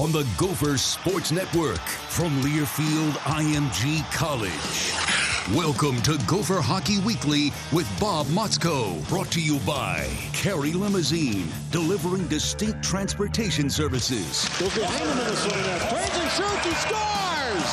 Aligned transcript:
On 0.00 0.10
the 0.12 0.26
Gopher 0.38 0.78
Sports 0.78 1.30
Network 1.30 1.78
from 2.08 2.30
Learfield 2.40 3.12
IMG 3.36 4.02
College. 4.10 5.54
Welcome 5.54 6.00
to 6.00 6.16
Gopher 6.26 6.62
Hockey 6.62 7.00
Weekly 7.00 7.52
with 7.70 7.86
Bob 8.00 8.24
Motzko, 8.28 9.06
brought 9.10 9.30
to 9.32 9.42
you 9.42 9.58
by 9.58 10.08
Carey 10.32 10.72
Limousine, 10.72 11.52
delivering 11.70 12.26
distinct 12.28 12.82
transportation 12.82 13.68
services. 13.68 14.48
Goes 14.58 14.74
behind 14.74 15.10
the 15.10 15.14
Minnesota 15.16 15.56
net. 15.56 15.90
Turns 15.90 16.16
and 16.16 16.30
shoots. 16.30 16.64
He 16.64 16.72
scores! 16.76 17.70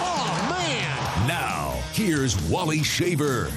Oh, 0.00 0.46
man! 0.48 1.28
Now, 1.28 1.78
here's 1.92 2.40
Wally 2.48 2.82
Shaver. 2.82 3.50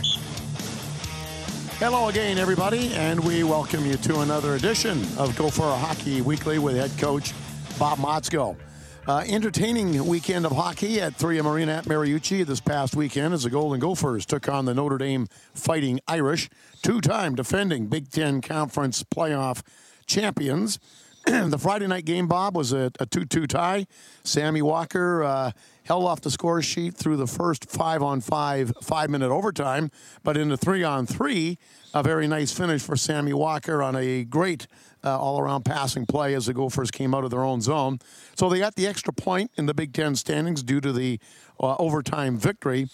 Hello 1.80 2.10
again, 2.10 2.38
everybody, 2.38 2.94
and 2.94 3.22
we 3.22 3.46
welcome 3.46 3.86
you 3.86 3.96
to 3.96 4.20
another 4.20 4.56
edition 4.56 5.02
of 5.18 5.34
Gopher 5.38 5.64
Hockey 5.64 6.22
Weekly 6.22 6.60
with 6.60 6.76
head 6.76 6.92
coach 7.00 7.34
Bob 7.82 7.98
Motzko. 7.98 8.56
Uh, 9.08 9.24
entertaining 9.26 10.06
weekend 10.06 10.46
of 10.46 10.52
hockey 10.52 11.02
at 11.02 11.18
3M 11.18 11.52
Arena 11.52 11.78
at 11.78 11.86
Mariucci 11.86 12.46
this 12.46 12.62
past 12.62 12.96
weekend 12.96 13.34
as 13.34 13.42
the 13.42 13.50
Golden 13.50 13.80
Gophers 13.80 14.24
took 14.24 14.48
on 14.48 14.66
the 14.66 14.76
Notre 14.76 15.00
Dame 15.00 15.26
Fighting 15.56 16.00
Irish, 16.08 16.48
two-time 16.84 17.34
defending 17.34 17.88
Big 17.88 18.12
Ten 18.12 18.40
Conference 18.40 19.02
playoff 19.02 19.64
champions. 20.06 20.78
the 21.26 21.58
Friday 21.58 21.88
night 21.88 22.06
game, 22.06 22.28
Bob, 22.28 22.56
was 22.56 22.72
a, 22.72 22.92
a 23.00 23.08
2-2 23.08 23.48
tie. 23.48 23.88
Sammy 24.24 24.62
Walker 24.62 25.24
uh, 25.24 25.52
held 25.84 26.06
off 26.06 26.22
the 26.22 26.32
score 26.32 26.62
sheet 26.62 26.96
through 26.96 27.18
the 27.18 27.28
first 27.28 27.70
five-on-five, 27.70 28.74
five-minute 28.82 29.32
overtime, 29.32 29.92
but 30.24 30.38
in 30.38 30.50
the 30.50 30.58
three-on-three, 30.58 31.58
a 31.94 32.04
very 32.04 32.28
nice 32.28 32.52
finish 32.52 32.82
for 32.82 32.96
Sammy 32.96 33.34
Walker 33.34 33.82
on 33.82 33.96
a 33.96 34.24
great 34.24 34.68
uh, 35.04 35.20
all 35.20 35.40
around 35.40 35.64
passing 35.64 36.06
play 36.06 36.34
as 36.34 36.46
the 36.46 36.54
Gophers 36.54 36.92
came 36.92 37.14
out 37.14 37.24
of 37.24 37.32
their 37.32 37.44
own 37.44 37.62
zone. 37.62 38.00
So 38.36 38.50
they 38.50 38.60
got 38.60 38.76
the 38.76 38.88
extra 38.88 39.14
point 39.14 39.52
in 39.56 39.66
the 39.66 39.74
Big 39.74 39.94
Ten 39.94 40.16
standings 40.16 40.64
due 40.64 40.82
to 40.82 40.94
the 40.94 41.20
uh, 41.60 41.76
overtime 41.80 42.38
victory. 42.38 42.88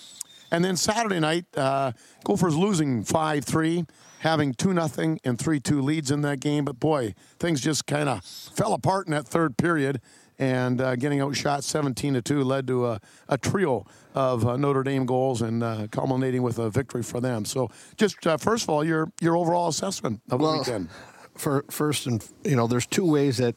And 0.51 0.63
then 0.63 0.77
Saturday 0.77 1.19
night, 1.19 1.45
uh, 1.55 1.91
Gophers 2.23 2.55
losing 2.55 3.03
5 3.03 3.43
3, 3.43 3.85
having 4.19 4.53
2 4.53 4.73
0 4.89 5.17
and 5.23 5.37
3 5.37 5.59
2 5.59 5.81
leads 5.81 6.09
in 6.09 6.21
that 6.21 6.39
game. 6.39 6.65
But 6.65 6.79
boy, 6.79 7.13
things 7.39 7.59
just 7.61 7.85
kind 7.85 8.07
of 8.07 8.23
fell 8.23 8.73
apart 8.73 9.07
in 9.07 9.11
that 9.11 9.27
third 9.27 9.57
period. 9.57 10.01
And 10.39 10.79
uh, 10.81 10.95
getting 10.95 11.19
outshot 11.21 11.63
17 11.63 12.13
to 12.13 12.21
2 12.21 12.43
led 12.43 12.67
to 12.67 12.85
a, 12.87 13.01
a 13.27 13.37
trio 13.37 13.85
of 14.13 14.45
uh, 14.47 14.55
Notre 14.57 14.83
Dame 14.83 15.05
goals 15.05 15.41
and 15.41 15.63
uh, 15.63 15.87
culminating 15.91 16.43
with 16.43 16.59
a 16.59 16.69
victory 16.69 17.01
for 17.03 17.19
them. 17.19 17.43
So, 17.45 17.71
just 17.97 18.25
uh, 18.27 18.37
first 18.37 18.63
of 18.63 18.69
all, 18.69 18.83
your 18.83 19.11
your 19.19 19.35
overall 19.35 19.67
assessment 19.67 20.21
of 20.29 20.39
Well, 20.39 20.53
the 20.53 20.57
weekend. 20.59 20.89
for 21.35 21.65
first 21.71 22.05
and 22.05 22.23
you 22.43 22.55
know 22.55 22.67
there's 22.67 22.85
two 22.85 23.05
ways 23.05 23.37
that 23.37 23.55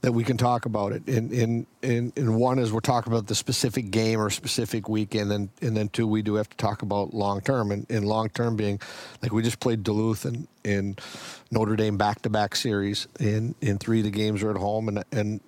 that 0.00 0.12
we 0.12 0.22
can 0.22 0.36
talk 0.36 0.64
about 0.66 0.92
it 0.92 1.04
and 1.08 1.32
in 1.32 1.66
in 1.82 2.12
in 2.14 2.34
one 2.36 2.60
is 2.60 2.72
we're 2.72 2.78
talking 2.78 3.12
about 3.12 3.26
the 3.26 3.34
specific 3.34 3.90
game 3.90 4.20
or 4.20 4.30
specific 4.30 4.88
weekend 4.88 5.32
and 5.32 5.48
and 5.60 5.76
then 5.76 5.88
two 5.88 6.06
we 6.06 6.22
do 6.22 6.34
have 6.36 6.48
to 6.48 6.56
talk 6.56 6.82
about 6.82 7.12
long 7.12 7.40
term 7.40 7.72
and, 7.72 7.84
and 7.90 8.06
long 8.06 8.28
term 8.30 8.54
being 8.54 8.80
like 9.22 9.32
we 9.32 9.42
just 9.42 9.58
played 9.58 9.82
Duluth 9.82 10.24
and 10.24 10.46
in 10.62 10.94
Notre 11.50 11.74
Dame 11.74 11.96
back 11.96 12.22
to 12.22 12.30
back 12.30 12.54
series 12.54 13.08
in 13.18 13.56
in 13.60 13.78
three 13.78 13.98
of 13.98 14.04
the 14.04 14.10
games 14.12 14.44
are 14.44 14.50
at 14.52 14.56
home 14.56 14.86
and 14.88 15.02
and 15.10 15.40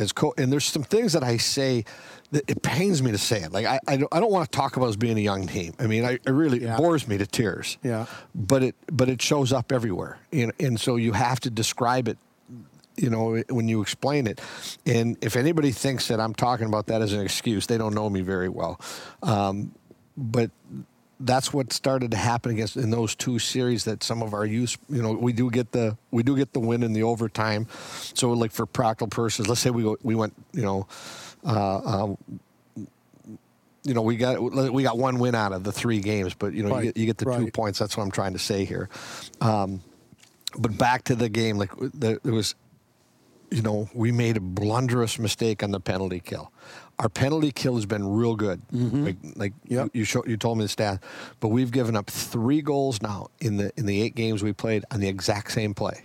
as 0.00 0.12
co- 0.12 0.34
and 0.36 0.52
there's 0.52 0.64
some 0.64 0.82
things 0.82 1.12
that 1.12 1.22
I 1.22 1.36
say 1.36 1.84
that 2.32 2.48
it 2.48 2.62
pains 2.62 3.02
me 3.02 3.10
to 3.12 3.18
say 3.18 3.42
it. 3.42 3.52
Like 3.52 3.66
I, 3.66 3.78
I 3.86 3.96
don't, 3.98 4.08
I 4.12 4.20
don't 4.20 4.32
want 4.32 4.50
to 4.50 4.56
talk 4.56 4.76
about 4.76 4.88
as 4.88 4.96
being 4.96 5.18
a 5.18 5.20
young 5.20 5.46
team. 5.46 5.74
I 5.78 5.86
mean, 5.86 6.04
I, 6.04 6.12
it 6.12 6.30
really 6.30 6.62
Yeah. 6.62 6.76
bores 6.76 7.06
me 7.06 7.18
to 7.18 7.26
tears. 7.26 7.76
Yeah. 7.82 8.06
But 8.34 8.62
it 8.62 8.74
but 8.90 9.08
it 9.08 9.20
shows 9.22 9.52
up 9.52 9.70
everywhere, 9.72 10.18
and 10.32 10.52
and 10.58 10.80
so 10.80 10.96
you 10.96 11.12
have 11.12 11.38
to 11.40 11.50
describe 11.50 12.08
it. 12.08 12.18
You 12.96 13.08
know, 13.08 13.42
when 13.48 13.66
you 13.68 13.80
explain 13.80 14.26
it, 14.26 14.40
and 14.84 15.16
if 15.22 15.34
anybody 15.36 15.70
thinks 15.72 16.08
that 16.08 16.20
I'm 16.20 16.34
talking 16.34 16.66
about 16.66 16.86
that 16.86 17.00
as 17.00 17.12
an 17.12 17.20
excuse, 17.20 17.66
they 17.66 17.78
don't 17.78 17.94
know 17.94 18.10
me 18.10 18.20
very 18.20 18.48
well. 18.48 18.78
Um, 19.22 19.72
but 20.16 20.50
that's 21.20 21.52
what 21.52 21.72
started 21.72 22.10
to 22.10 22.16
happen 22.16 22.52
against 22.52 22.76
in 22.76 22.90
those 22.90 23.14
two 23.14 23.38
series 23.38 23.84
that 23.84 24.02
some 24.02 24.22
of 24.22 24.34
our 24.34 24.46
youth 24.46 24.76
you 24.88 25.02
know 25.02 25.12
we 25.12 25.32
do 25.32 25.50
get 25.50 25.72
the 25.72 25.96
we 26.10 26.22
do 26.22 26.36
get 26.36 26.52
the 26.52 26.60
win 26.60 26.82
in 26.82 26.92
the 26.92 27.02
overtime. 27.02 27.66
So 28.14 28.32
like 28.32 28.50
for 28.50 28.66
practical 28.66 29.08
purposes 29.08 29.48
let's 29.48 29.60
say 29.60 29.70
we 29.70 29.82
go, 29.82 29.96
we 30.02 30.14
went 30.14 30.34
you 30.52 30.62
know 30.62 30.86
uh, 31.44 31.76
uh, 31.78 32.16
you 33.84 33.94
know 33.94 34.02
we 34.02 34.16
got 34.16 34.40
we 34.72 34.82
got 34.82 34.98
one 34.98 35.18
win 35.18 35.34
out 35.34 35.52
of 35.52 35.62
the 35.62 35.72
three 35.72 36.00
games 36.00 36.34
but 36.34 36.52
you 36.52 36.62
know 36.62 36.70
Right, 36.70 36.84
you, 36.84 36.92
get, 36.92 36.96
you 36.96 37.06
get 37.06 37.18
the 37.18 37.36
two 37.36 37.50
points. 37.50 37.78
That's 37.78 37.96
what 37.96 38.02
I'm 38.02 38.10
trying 38.10 38.32
to 38.32 38.38
say 38.38 38.64
here. 38.64 38.88
Um, 39.40 39.82
but 40.58 40.76
back 40.76 41.04
to 41.04 41.14
the 41.14 41.28
game 41.28 41.58
like 41.58 41.70
there 41.94 42.18
was 42.24 42.54
you 43.50 43.62
know, 43.62 43.88
we 43.94 44.12
made 44.12 44.36
a 44.36 44.40
blunderous 44.40 45.18
mistake 45.18 45.62
on 45.62 45.72
the 45.72 45.80
penalty 45.80 46.20
kill. 46.20 46.52
Our 47.00 47.08
penalty 47.08 47.50
kill 47.50 47.76
has 47.76 47.86
been 47.86 48.06
real 48.06 48.36
good. 48.36 48.60
Like, 48.70 49.16
like 49.34 49.52
Yep. 49.68 49.90
you, 49.94 50.00
you, 50.00 50.04
show, 50.04 50.22
you 50.26 50.36
told 50.36 50.58
me 50.58 50.64
the 50.64 50.68
stat, 50.68 51.02
but 51.40 51.48
we've 51.48 51.70
given 51.70 51.96
up 51.96 52.10
three 52.10 52.60
goals 52.60 53.00
now 53.00 53.28
in 53.40 53.56
the 53.56 53.72
in 53.78 53.86
the 53.86 54.02
eight 54.02 54.14
games 54.14 54.42
we 54.42 54.52
played 54.52 54.84
on 54.90 55.00
the 55.00 55.08
exact 55.08 55.50
same 55.52 55.72
play, 55.72 56.02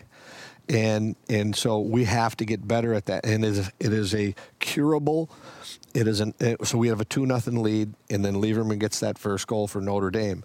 and 0.70 1.18
and 1.30 1.54
so 1.54 1.80
we 1.80 2.06
have 2.06 2.38
to 2.38 2.46
get 2.46 2.66
better 2.66 2.94
at 2.94 3.06
that. 3.08 3.26
And 3.26 3.44
it 3.44 3.50
is 3.50 3.72
it 3.80 3.92
is 3.92 4.16
a 4.16 4.34
curable. 4.60 5.30
It 5.94 6.08
is 6.08 6.22
an 6.22 6.34
eh, 6.40 6.56
so 6.64 6.78
we 6.78 6.88
have 6.88 7.02
a 7.02 7.06
two 7.06 7.26
nothing 7.26 7.62
lead, 7.62 7.94
and 8.10 8.24
then 8.24 8.36
Lieberman 8.36 8.80
gets 8.80 9.02
that 9.02 9.18
first 9.18 9.48
goal 9.48 9.68
for 9.68 9.82
Notre 9.82 10.10
Dame. 10.12 10.44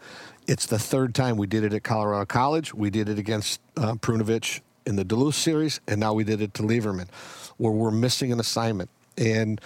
It's 0.49 0.67
the 0.67 0.81
third 0.81 1.15
time 1.15 1.37
we 1.37 1.47
did 1.47 1.63
it 1.63 1.73
at 1.73 1.85
Colorado 1.85 2.25
College. 2.27 2.75
We 2.75 2.91
did 2.91 3.09
it 3.09 3.21
against 3.21 3.61
uh, 3.77 3.95
Prunovich 3.95 4.63
in 4.85 4.97
the 4.97 5.05
Duluth 5.05 5.37
series, 5.37 5.81
and 5.87 6.01
now 6.01 6.13
we 6.13 6.25
did 6.25 6.41
it 6.41 6.55
to 6.55 6.63
Lieberman, 6.65 7.09
where 7.57 7.73
we're 7.73 7.93
missing 7.93 8.33
an 8.33 8.41
assignment. 8.41 8.91
And 9.17 9.61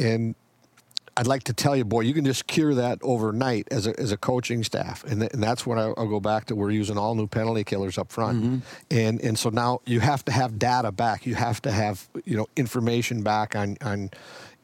and 0.00 0.34
I'd 1.16 1.26
like 1.26 1.44
to 1.44 1.52
tell 1.52 1.76
you, 1.76 1.84
boy, 1.84 2.00
you 2.00 2.14
can 2.14 2.24
just 2.24 2.46
cure 2.46 2.74
that 2.74 2.98
overnight 3.02 3.68
as 3.70 3.86
a, 3.86 3.98
as 4.00 4.10
a 4.10 4.16
coaching 4.16 4.64
staff, 4.64 5.04
and, 5.04 5.20
th- 5.20 5.32
and 5.34 5.42
that's 5.42 5.66
when 5.66 5.78
I, 5.78 5.88
will 5.88 6.08
go 6.08 6.20
back 6.20 6.46
to 6.46 6.56
we're 6.56 6.70
using 6.70 6.96
all 6.96 7.14
new 7.14 7.26
penalty 7.26 7.62
killers 7.62 7.98
up 7.98 8.10
front, 8.10 8.42
mm-hmm. 8.42 8.58
and 8.90 9.20
and 9.20 9.38
so 9.38 9.50
now 9.50 9.80
you 9.84 10.00
have 10.00 10.24
to 10.24 10.32
have 10.32 10.58
data 10.58 10.90
back, 10.90 11.26
you 11.26 11.34
have 11.34 11.60
to 11.62 11.70
have 11.70 12.08
you 12.24 12.36
know 12.36 12.46
information 12.56 13.22
back 13.22 13.54
on 13.54 13.76
on. 13.82 14.10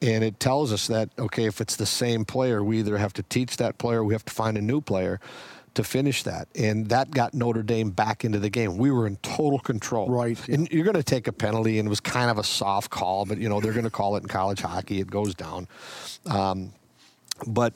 And 0.02 0.22
it 0.22 0.38
tells 0.38 0.74
us 0.74 0.88
that 0.88 1.08
okay, 1.18 1.46
if 1.46 1.60
it's 1.60 1.76
the 1.76 1.86
same 1.86 2.26
player, 2.26 2.62
we 2.62 2.80
either 2.80 2.98
have 2.98 3.14
to 3.14 3.22
teach 3.22 3.56
that 3.56 3.78
player, 3.78 4.04
we 4.04 4.12
have 4.12 4.26
to 4.26 4.32
find 4.32 4.58
a 4.58 4.60
new 4.60 4.82
player 4.82 5.20
to 5.76 5.84
finish 5.84 6.24
that. 6.24 6.48
And 6.54 6.88
that 6.88 7.10
got 7.10 7.32
Notre 7.34 7.62
Dame 7.62 7.90
back 7.90 8.24
into 8.24 8.38
the 8.38 8.50
game. 8.50 8.76
We 8.76 8.90
were 8.90 9.06
in 9.06 9.16
total 9.16 9.58
control. 9.58 10.08
Right. 10.08 10.38
Yeah. 10.48 10.56
And 10.56 10.70
you're 10.70 10.84
going 10.84 10.96
to 10.96 11.02
take 11.02 11.28
a 11.28 11.32
penalty, 11.32 11.78
and 11.78 11.86
it 11.86 11.90
was 11.90 12.00
kind 12.00 12.30
of 12.30 12.38
a 12.38 12.44
soft 12.44 12.90
call, 12.90 13.24
but, 13.24 13.38
you 13.38 13.48
know, 13.48 13.60
they're 13.60 13.72
going 13.72 13.84
to 13.84 13.90
call 13.90 14.16
it 14.16 14.22
in 14.22 14.28
college 14.28 14.60
hockey. 14.60 15.00
It 15.00 15.10
goes 15.10 15.34
down. 15.34 15.68
Um, 16.26 16.72
but 17.46 17.74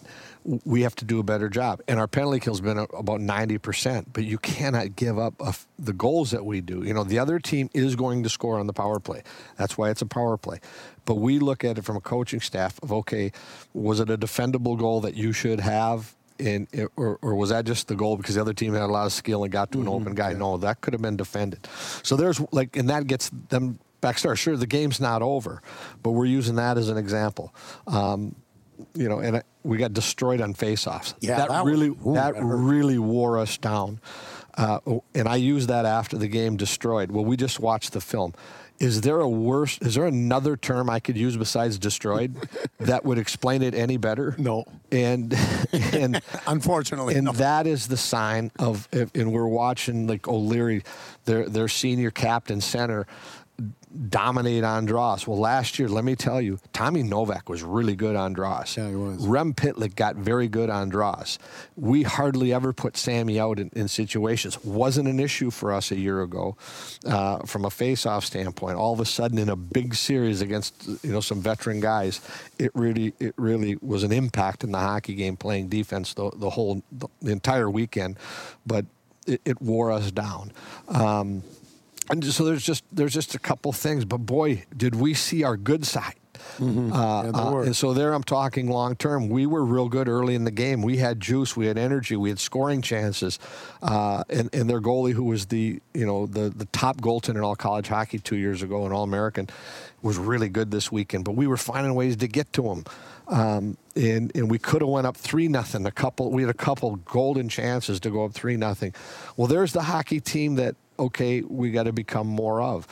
we 0.64 0.82
have 0.82 0.94
to 0.96 1.04
do 1.04 1.20
a 1.20 1.22
better 1.22 1.50
job. 1.50 1.82
And 1.86 2.00
our 2.00 2.08
penalty 2.08 2.40
kill's 2.40 2.62
been 2.62 2.78
about 2.78 3.20
90%, 3.20 4.06
but 4.12 4.24
you 4.24 4.38
cannot 4.38 4.96
give 4.96 5.18
up 5.18 5.34
the 5.78 5.92
goals 5.92 6.30
that 6.30 6.46
we 6.46 6.62
do. 6.62 6.82
You 6.82 6.94
know, 6.94 7.04
the 7.04 7.18
other 7.18 7.38
team 7.38 7.68
is 7.74 7.94
going 7.94 8.22
to 8.22 8.30
score 8.30 8.58
on 8.58 8.66
the 8.66 8.72
power 8.72 9.00
play. 9.00 9.22
That's 9.58 9.76
why 9.76 9.90
it's 9.90 10.00
a 10.00 10.06
power 10.06 10.38
play. 10.38 10.60
But 11.04 11.16
we 11.16 11.38
look 11.38 11.62
at 11.64 11.76
it 11.76 11.84
from 11.84 11.96
a 11.96 12.00
coaching 12.00 12.40
staff 12.40 12.82
of, 12.82 12.90
okay, 12.92 13.32
was 13.74 14.00
it 14.00 14.08
a 14.08 14.16
defendable 14.16 14.78
goal 14.78 15.02
that 15.02 15.14
you 15.14 15.32
should 15.32 15.60
have? 15.60 16.14
And 16.40 16.88
or, 16.96 17.18
or 17.22 17.34
was 17.34 17.50
that 17.50 17.64
just 17.64 17.88
the 17.88 17.94
goal 17.94 18.16
because 18.16 18.34
the 18.34 18.40
other 18.40 18.54
team 18.54 18.72
had 18.72 18.82
a 18.82 18.86
lot 18.86 19.06
of 19.06 19.12
skill 19.12 19.44
and 19.44 19.52
got 19.52 19.70
to 19.72 19.78
an 19.78 19.84
mm-hmm. 19.84 19.94
open 19.94 20.14
guy? 20.14 20.30
Yeah. 20.32 20.38
No, 20.38 20.56
that 20.58 20.80
could 20.80 20.94
have 20.94 21.02
been 21.02 21.16
defended. 21.16 21.68
So 22.02 22.16
there's 22.16 22.40
like, 22.52 22.76
and 22.76 22.88
that 22.90 23.06
gets 23.06 23.30
them 23.48 23.78
back 24.00 24.18
start. 24.18 24.38
Sure, 24.38 24.56
the 24.56 24.66
game's 24.66 25.00
not 25.00 25.22
over, 25.22 25.62
but 26.02 26.12
we're 26.12 26.26
using 26.26 26.56
that 26.56 26.78
as 26.78 26.88
an 26.88 26.96
example. 26.96 27.54
Um, 27.86 28.34
you 28.94 29.08
know, 29.08 29.20
and 29.20 29.42
we 29.62 29.76
got 29.76 29.92
destroyed 29.92 30.40
on 30.40 30.54
faceoffs. 30.54 31.14
Yeah, 31.20 31.36
that, 31.36 31.48
that 31.50 31.64
really 31.64 31.90
was, 31.90 32.06
ooh, 32.06 32.14
that, 32.14 32.34
that 32.34 32.44
really 32.44 32.98
wore 32.98 33.38
us 33.38 33.58
down. 33.58 34.00
Uh, 34.56 34.80
and 35.14 35.28
I 35.28 35.36
used 35.36 35.68
that 35.68 35.84
after 35.84 36.16
the 36.16 36.28
game 36.28 36.56
destroyed. 36.56 37.10
Well, 37.10 37.24
we 37.24 37.36
just 37.36 37.60
watched 37.60 37.92
the 37.92 38.00
film. 38.00 38.34
Is 38.80 39.02
there 39.02 39.20
a 39.20 39.28
worse? 39.28 39.78
Is 39.78 39.94
there 39.94 40.06
another 40.06 40.56
term 40.56 40.88
I 40.88 41.00
could 41.00 41.16
use 41.16 41.36
besides 41.36 41.78
destroyed 41.78 42.34
that 42.78 43.04
would 43.04 43.18
explain 43.18 43.62
it 43.62 43.74
any 43.74 43.98
better? 43.98 44.34
No. 44.38 44.64
And 44.90 45.36
and 45.72 46.22
unfortunately, 46.46 47.14
and 47.14 47.26
no. 47.26 47.32
that 47.32 47.66
is 47.66 47.88
the 47.88 47.98
sign 47.98 48.50
of. 48.58 48.88
And 48.92 49.32
we're 49.32 49.46
watching 49.46 50.06
like 50.06 50.26
O'Leary, 50.26 50.82
their 51.26 51.46
their 51.46 51.68
senior 51.68 52.10
captain 52.10 52.62
center 52.62 53.06
dominate 54.08 54.62
Andros. 54.62 55.26
Well, 55.26 55.38
last 55.38 55.78
year, 55.78 55.88
let 55.88 56.04
me 56.04 56.14
tell 56.14 56.40
you, 56.40 56.58
Tommy 56.72 57.02
Novak 57.02 57.48
was 57.48 57.62
really 57.62 57.96
good 57.96 58.14
on 58.14 58.32
draws. 58.32 58.76
Yeah, 58.76 58.88
he 58.88 58.94
was. 58.94 59.26
Rem 59.26 59.52
Pitlick 59.52 59.96
got 59.96 60.16
very 60.16 60.48
good 60.48 60.70
on 60.70 60.88
draws. 60.88 61.38
We 61.76 62.04
hardly 62.04 62.52
ever 62.52 62.72
put 62.72 62.96
Sammy 62.96 63.40
out 63.40 63.58
in, 63.58 63.70
in 63.74 63.88
situations. 63.88 64.62
Wasn't 64.64 65.08
an 65.08 65.18
issue 65.18 65.50
for 65.50 65.72
us 65.72 65.90
a 65.90 65.96
year 65.96 66.22
ago 66.22 66.56
uh, 67.04 67.40
from 67.40 67.64
a 67.64 67.70
face-off 67.70 68.24
standpoint. 68.24 68.76
All 68.76 68.92
of 68.92 69.00
a 69.00 69.04
sudden, 69.04 69.38
in 69.38 69.48
a 69.48 69.56
big 69.56 69.94
series 69.94 70.40
against 70.40 70.86
you 71.02 71.12
know 71.12 71.20
some 71.20 71.40
veteran 71.40 71.80
guys, 71.80 72.20
it 72.58 72.70
really 72.74 73.14
it 73.18 73.34
really 73.36 73.76
was 73.82 74.04
an 74.04 74.12
impact 74.12 74.62
in 74.62 74.72
the 74.72 74.78
hockey 74.78 75.14
game 75.14 75.36
playing 75.36 75.68
defense 75.68 76.14
the, 76.14 76.30
the 76.36 76.50
whole 76.50 76.82
the, 76.92 77.08
the 77.20 77.32
entire 77.32 77.68
weekend, 77.68 78.16
but 78.64 78.86
it, 79.26 79.40
it 79.44 79.60
wore 79.60 79.90
us 79.90 80.10
down. 80.10 80.52
Um, 80.88 81.42
and 82.10 82.24
so 82.24 82.44
there's 82.44 82.64
just 82.64 82.84
there's 82.92 83.14
just 83.14 83.34
a 83.34 83.38
couple 83.38 83.72
things, 83.72 84.04
but 84.04 84.18
boy, 84.18 84.64
did 84.76 84.94
we 84.94 85.14
see 85.14 85.44
our 85.44 85.56
good 85.56 85.86
side. 85.86 86.14
Mm-hmm. 86.58 86.92
Uh, 86.92 87.22
yeah, 87.24 87.30
uh, 87.30 87.56
and 87.60 87.76
so 87.76 87.92
there, 87.92 88.12
I'm 88.12 88.22
talking 88.22 88.68
long 88.68 88.96
term. 88.96 89.28
We 89.28 89.46
were 89.46 89.64
real 89.64 89.88
good 89.88 90.08
early 90.08 90.34
in 90.34 90.44
the 90.44 90.50
game. 90.50 90.82
We 90.82 90.96
had 90.96 91.20
juice, 91.20 91.56
we 91.56 91.66
had 91.66 91.78
energy, 91.78 92.16
we 92.16 92.28
had 92.28 92.38
scoring 92.38 92.82
chances, 92.82 93.38
uh, 93.82 94.24
and, 94.28 94.52
and 94.54 94.68
their 94.68 94.80
goalie, 94.80 95.12
who 95.12 95.24
was 95.24 95.46
the 95.46 95.80
you 95.94 96.06
know 96.06 96.26
the 96.26 96.50
the 96.50 96.66
top 96.66 96.98
goaltender 97.00 97.36
in 97.36 97.40
all 97.42 97.56
college 97.56 97.88
hockey 97.88 98.18
two 98.18 98.36
years 98.36 98.62
ago, 98.62 98.84
and 98.84 98.94
All 98.94 99.04
American, 99.04 99.48
was 100.02 100.16
really 100.18 100.48
good 100.48 100.70
this 100.70 100.90
weekend. 100.90 101.24
But 101.24 101.32
we 101.32 101.46
were 101.46 101.56
finding 101.56 101.94
ways 101.94 102.16
to 102.16 102.28
get 102.28 102.52
to 102.54 102.70
him. 102.70 102.84
Um, 103.28 103.76
and 103.94 104.34
and 104.34 104.50
we 104.50 104.58
could 104.58 104.82
have 104.82 104.88
went 104.88 105.06
up 105.06 105.16
three 105.16 105.46
nothing. 105.46 105.86
A 105.86 105.92
couple, 105.92 106.32
we 106.32 106.42
had 106.42 106.50
a 106.50 106.54
couple 106.54 106.96
golden 106.96 107.48
chances 107.48 108.00
to 108.00 108.10
go 108.10 108.24
up 108.24 108.32
three 108.32 108.56
nothing. 108.56 108.92
Well, 109.36 109.46
there's 109.46 109.72
the 109.72 109.82
hockey 109.82 110.20
team 110.20 110.56
that 110.56 110.74
okay, 111.00 111.40
we 111.42 111.70
got 111.70 111.84
to 111.84 111.92
become 111.92 112.26
more 112.26 112.60
of. 112.62 112.86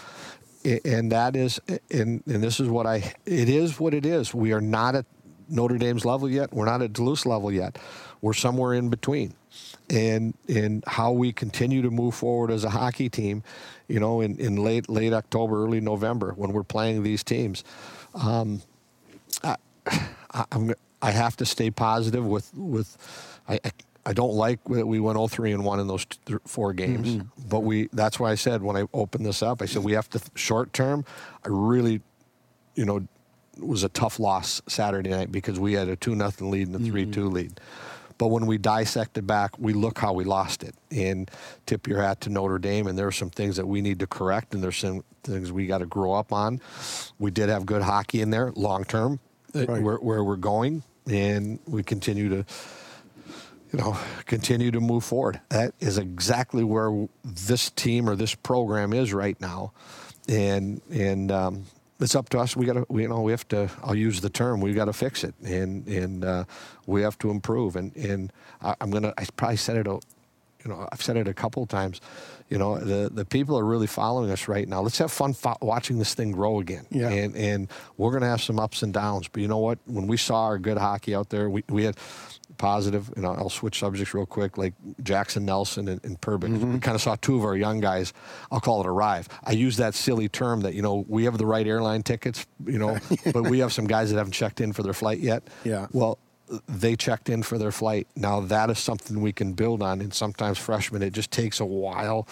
And 0.85 1.13
that 1.13 1.37
is, 1.37 1.61
and, 1.91 2.23
and 2.27 2.43
this 2.43 2.59
is 2.61 2.69
what 2.69 2.87
I, 2.87 3.15
it 3.25 3.49
is 3.49 3.79
what 3.79 3.95
it 3.95 4.05
is. 4.05 4.35
We 4.35 4.53
are 4.53 4.61
not 4.61 4.97
at 4.97 5.07
Notre 5.49 5.79
Dame's 5.79 6.05
level 6.05 6.29
yet. 6.29 6.53
We're 6.53 6.67
not 6.67 6.83
at 6.83 6.93
Duluth's 6.93 7.27
level 7.27 7.53
yet. 7.53 7.79
We're 8.21 8.35
somewhere 8.35 8.75
in 8.75 8.91
between. 8.91 9.35
And 9.91 10.35
and 10.47 10.85
how 10.87 11.13
we 11.13 11.33
continue 11.33 11.81
to 11.83 11.91
move 11.91 12.15
forward 12.15 12.51
as 12.51 12.63
a 12.63 12.71
hockey 12.71 13.09
team, 13.09 13.43
you 13.89 13.99
know, 13.99 14.21
in, 14.21 14.39
in 14.39 14.57
late 14.57 14.91
late 14.91 15.15
October, 15.15 15.65
early 15.65 15.81
November, 15.81 16.33
when 16.37 16.53
we're 16.53 16.63
playing 16.63 17.03
these 17.03 17.25
teams, 17.25 17.65
um, 18.15 18.61
I, 19.43 19.57
I, 20.31 20.75
I 21.01 21.11
have 21.11 21.37
to 21.39 21.47
stay 21.47 21.71
positive 21.71 22.27
with 22.27 22.53
with 22.55 22.99
I 23.49 23.61
don't 24.13 24.35
like 24.35 24.63
that 24.65 24.87
we 24.87 25.01
went 25.01 25.19
0-3 25.19 25.55
and 25.55 25.65
1 25.65 25.81
in 25.81 25.87
those 25.87 26.07
th- 26.07 26.41
four 26.47 26.73
games, 26.73 27.17
mm-hmm. 27.17 27.49
but 27.49 27.61
we 27.61 27.89
that's 27.93 28.19
why 28.19 28.31
I 28.31 28.35
said 28.35 28.63
when 28.63 28.77
I 28.77 28.85
opened 28.93 29.27
this 29.27 29.43
up, 29.43 29.63
I 29.63 29.67
said 29.67 29.85
we 29.85 29.93
have 29.93 30.09
to 30.11 30.21
short 30.35 30.73
term. 30.73 31.05
I 31.45 31.49
really, 31.51 32.01
you 32.75 32.85
know, 32.85 33.07
was 33.59 33.83
a 33.83 33.89
tough 33.89 34.21
loss 34.21 34.63
Saturday 34.69 35.11
night 35.11 35.33
because 35.33 35.59
we 35.59 35.73
had 35.73 35.89
a 35.89 35.97
two 35.97 36.15
nothing 36.15 36.51
lead 36.51 36.69
and 36.69 36.77
a 36.77 36.79
three 36.79 37.07
two 37.07 37.25
mm-hmm. 37.25 37.35
lead. 37.35 37.61
But 38.19 38.29
when 38.29 38.47
we 38.47 38.59
dissect 38.59 39.17
it 39.17 39.27
back, 39.27 39.57
we 39.59 39.73
look 39.73 39.99
how 39.99 40.13
we 40.13 40.25
lost 40.25 40.65
it. 40.65 40.75
And 40.91 41.31
tip 41.67 41.87
your 41.87 42.03
hat 42.03 42.21
to 42.23 42.31
Notre 42.31 42.59
Dame. 42.59 42.89
And 42.89 42.99
there 42.99 43.07
are 43.07 43.13
some 43.13 43.31
things 43.31 43.57
that 43.57 43.67
we 43.67 43.81
need 43.81 44.01
to 44.01 44.09
correct, 44.09 44.55
and 44.55 44.63
there's 44.63 44.77
some 44.77 45.05
things 45.23 45.53
we 45.53 45.67
got 45.67 45.79
to 45.79 45.87
grow 45.87 46.13
up 46.13 46.33
on. 46.33 46.61
We 47.19 47.31
did 47.31 47.49
have 47.49 47.65
good 47.65 47.83
hockey 47.83 48.21
in 48.21 48.31
there 48.31 48.53
long 48.57 48.85
term, 48.85 49.21
uh, 49.55 49.67
right. 49.67 49.83
where, 49.83 49.97
where 49.97 50.25
we're 50.25 50.37
going, 50.37 50.83
and 51.07 51.61
we 51.67 51.85
continue 51.85 52.29
to 52.29 52.45
you 53.73 53.79
know, 53.79 53.99
continue 54.27 54.71
to 54.71 54.81
move 54.81 55.05
forward. 55.05 55.41
That 55.51 55.75
is 55.81 55.99
exactly 55.99 56.65
where 56.65 57.07
this 57.25 57.71
team 57.71 58.09
or 58.09 58.17
this 58.17 58.35
program 58.35 58.93
is 58.93 59.13
right 59.13 59.39
now, 59.41 59.73
and 60.29 60.81
and 60.91 61.31
um, 61.31 61.65
it's 62.01 62.15
up 62.15 62.29
to 62.31 62.39
us. 62.39 62.57
We 62.57 62.67
got 62.67 62.75
to, 62.75 62.87
you 62.91 63.09
know, 63.09 63.21
we 63.21 63.33
have 63.33 63.47
to. 63.49 63.71
I'll 63.83 63.95
use 63.95 64.21
the 64.21 64.31
term. 64.31 64.61
We 64.61 64.73
got 64.73 64.87
to 64.87 64.93
fix 64.93 65.25
it, 65.25 65.35
and 65.45 65.87
and 65.87 66.25
uh, 66.25 66.45
we 66.87 67.03
have 67.03 67.19
to 67.19 67.31
improve. 67.31 67.77
And 67.77 67.95
and 67.97 68.33
I, 68.63 68.75
am 68.81 68.91
gonna. 68.91 69.13
I 69.19 69.27
probably 69.37 69.57
said 69.57 69.77
it. 69.77 69.87
You 69.87 70.73
know, 70.73 70.89
I've 70.91 71.03
said 71.03 71.17
it 71.17 71.29
a 71.29 71.35
couple 71.35 71.65
times. 71.67 72.01
You 72.49 72.59
know, 72.59 72.79
the 72.79 73.11
the 73.13 73.25
people 73.25 73.59
are 73.59 73.65
really 73.65 73.87
following 73.87 74.31
us 74.31 74.49
right 74.49 74.67
now. 74.67 74.81
Let's 74.81 74.99
have 74.99 75.13
fun 75.13 75.35
fo- 75.35 75.59
watching 75.61 75.99
this 75.99 76.15
thing 76.15 76.33
grow 76.33 76.61
again. 76.61 76.87
Yeah. 76.91 77.11
And 77.11 77.37
and 77.37 77.69
we're 77.97 78.13
gonna 78.13 78.29
have 78.29 78.43
some 78.43 78.59
ups 78.59 78.83
and 78.83 78.93
downs. 78.93 79.29
But 79.29 79.43
you 79.43 79.49
know 79.49 79.59
what? 79.59 79.79
When 79.87 80.07
we 80.07 80.17
saw 80.17 80.45
our 80.45 80.59
good 80.59 80.79
hockey 80.79 81.15
out 81.15 81.29
there, 81.29 81.51
we 81.51 81.65
we 81.69 81.85
had 81.85 81.97
positive. 82.57 83.11
You 83.17 83.23
know, 83.23 83.33
I'll 83.33 83.51
switch 83.51 83.79
subjects 83.79 84.15
real 84.15 84.27
quick, 84.27 84.57
like 84.59 84.75
Jaxon 85.03 85.43
Nelson 85.43 85.89
and, 85.89 86.05
and. 86.05 86.21
Mm-hmm. 86.21 86.75
We 86.75 86.81
kind 86.81 86.95
of 86.95 87.01
saw 87.01 87.17
two 87.17 87.37
of 87.37 87.45
our 87.45 87.57
young 87.57 87.81
guys. 87.81 88.13
I'll 88.51 88.61
call 88.61 88.81
it 88.81 88.87
arrive. 88.87 89.29
I 89.45 89.53
use 89.53 89.77
that 89.79 89.95
silly 89.95 90.29
term 90.29 90.61
that 90.61 90.75
you 90.75 90.83
know 90.83 91.05
we 91.09 91.25
have 91.25 91.39
the 91.39 91.47
right 91.47 91.67
airline 91.67 92.03
tickets, 92.03 92.47
you 92.67 92.79
know, 92.79 92.99
but 93.33 93.45
we 93.45 93.61
have 93.61 93.73
some 93.73 93.87
guys 93.87 94.11
that 94.11 94.19
haven't 94.19 94.33
checked 94.33 94.61
in 94.61 94.73
for 94.73 94.83
their 94.83 94.93
flight 94.93 95.21
yet. 95.21 95.45
Yeah. 95.65 95.87
Well, 95.93 96.19
they 96.69 96.97
checked 96.97 97.29
in 97.29 97.43
for 97.43 97.59
their 97.59 97.73
flight. 97.73 98.07
Now 98.17 98.41
that 98.41 98.71
is 98.71 98.79
something 98.79 99.21
we 99.21 99.33
can 99.33 99.53
build 99.53 99.83
on. 99.83 100.01
And 100.01 100.13
sometimes 100.13 100.59
freshmen, 100.59 101.03
it 101.03 101.13
just 101.13 101.31
takes 101.31 101.61
a 101.61 101.65
while 101.65 102.27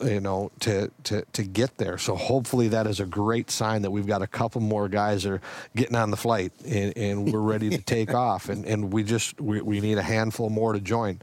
you 0.00 0.20
know, 0.20 0.50
to, 0.60 0.90
to, 1.04 1.24
to 1.32 1.42
get 1.42 1.78
there. 1.78 1.98
So 1.98 2.16
hopefully 2.16 2.68
that 2.68 2.86
is 2.86 3.00
a 3.00 3.06
great 3.06 3.50
sign 3.50 3.82
that 3.82 3.90
we've 3.90 4.06
got 4.06 4.22
a 4.22 4.26
couple 4.26 4.60
more 4.60 4.88
guys 4.88 5.22
that 5.22 5.32
are 5.32 5.40
getting 5.74 5.96
on 5.96 6.10
the 6.10 6.16
flight 6.16 6.52
and, 6.66 6.96
and 6.96 7.32
we're 7.32 7.40
ready 7.40 7.70
to 7.70 7.78
take 7.82 8.12
off. 8.12 8.48
And, 8.48 8.64
and 8.66 8.92
we 8.92 9.02
just, 9.02 9.40
we, 9.40 9.60
we 9.60 9.80
need 9.80 9.98
a 9.98 10.02
handful 10.02 10.50
more 10.50 10.72
to 10.72 10.80
join. 10.80 11.20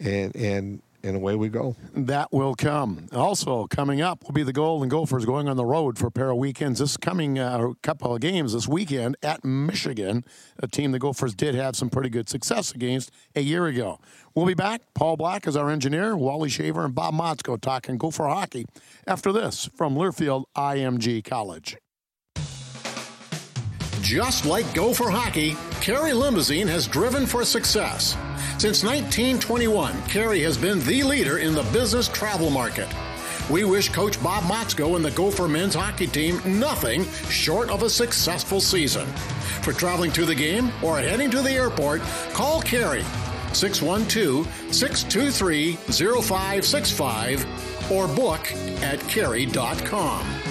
And, 0.00 0.34
and 0.34 0.82
and 1.02 1.16
away 1.16 1.34
we 1.34 1.48
go. 1.48 1.76
That 1.94 2.32
will 2.32 2.54
come. 2.54 3.06
Also, 3.12 3.66
coming 3.66 4.00
up 4.00 4.24
will 4.24 4.32
be 4.32 4.42
the 4.42 4.52
Golden 4.52 4.88
Gophers 4.88 5.24
going 5.24 5.48
on 5.48 5.56
the 5.56 5.64
road 5.64 5.98
for 5.98 6.06
a 6.06 6.10
pair 6.10 6.30
of 6.30 6.36
weekends. 6.36 6.80
This 6.80 6.96
coming 6.96 7.38
uh, 7.38 7.72
couple 7.82 8.14
of 8.14 8.20
games 8.20 8.52
this 8.52 8.68
weekend 8.68 9.16
at 9.22 9.44
Michigan, 9.44 10.24
a 10.58 10.66
team 10.66 10.92
the 10.92 10.98
Gophers 10.98 11.34
did 11.34 11.54
have 11.54 11.76
some 11.76 11.90
pretty 11.90 12.10
good 12.10 12.28
success 12.28 12.72
against 12.72 13.10
a 13.34 13.40
year 13.40 13.66
ago. 13.66 13.98
We'll 14.34 14.46
be 14.46 14.54
back. 14.54 14.82
Paul 14.94 15.16
Black 15.16 15.46
is 15.46 15.56
our 15.56 15.70
engineer, 15.70 16.16
Wally 16.16 16.48
Shaver, 16.48 16.84
and 16.84 16.94
Bob 16.94 17.14
Motzko 17.14 17.60
talking 17.60 17.98
Gopher 17.98 18.28
hockey 18.28 18.66
after 19.06 19.32
this 19.32 19.68
from 19.74 19.94
Learfield 19.94 20.44
IMG 20.56 21.24
College. 21.24 21.76
Just 24.10 24.44
like 24.44 24.74
Gopher 24.74 25.08
hockey, 25.08 25.56
Carey 25.80 26.12
Limousine 26.12 26.66
has 26.66 26.88
driven 26.88 27.26
for 27.26 27.44
success. 27.44 28.16
Since 28.58 28.82
1921, 28.82 30.02
Carey 30.08 30.40
has 30.40 30.58
been 30.58 30.80
the 30.80 31.04
leader 31.04 31.38
in 31.38 31.54
the 31.54 31.62
business 31.72 32.08
travel 32.08 32.50
market. 32.50 32.88
We 33.48 33.62
wish 33.62 33.88
Coach 33.88 34.20
Bob 34.20 34.42
Motzko 34.42 34.96
and 34.96 35.04
the 35.04 35.12
Gopher 35.12 35.46
men's 35.46 35.76
hockey 35.76 36.08
team 36.08 36.40
nothing 36.44 37.04
short 37.28 37.70
of 37.70 37.84
a 37.84 37.88
successful 37.88 38.60
season. 38.60 39.06
For 39.62 39.72
traveling 39.72 40.10
to 40.14 40.24
the 40.24 40.34
game 40.34 40.72
or 40.82 40.98
heading 40.98 41.30
to 41.30 41.40
the 41.40 41.52
airport, 41.52 42.02
call 42.32 42.62
Carey 42.62 43.04
612 43.52 44.74
623 44.74 45.76
0565 45.76 47.92
or 47.92 48.08
book 48.08 48.52
at 48.82 48.98
carey.com. 49.06 50.49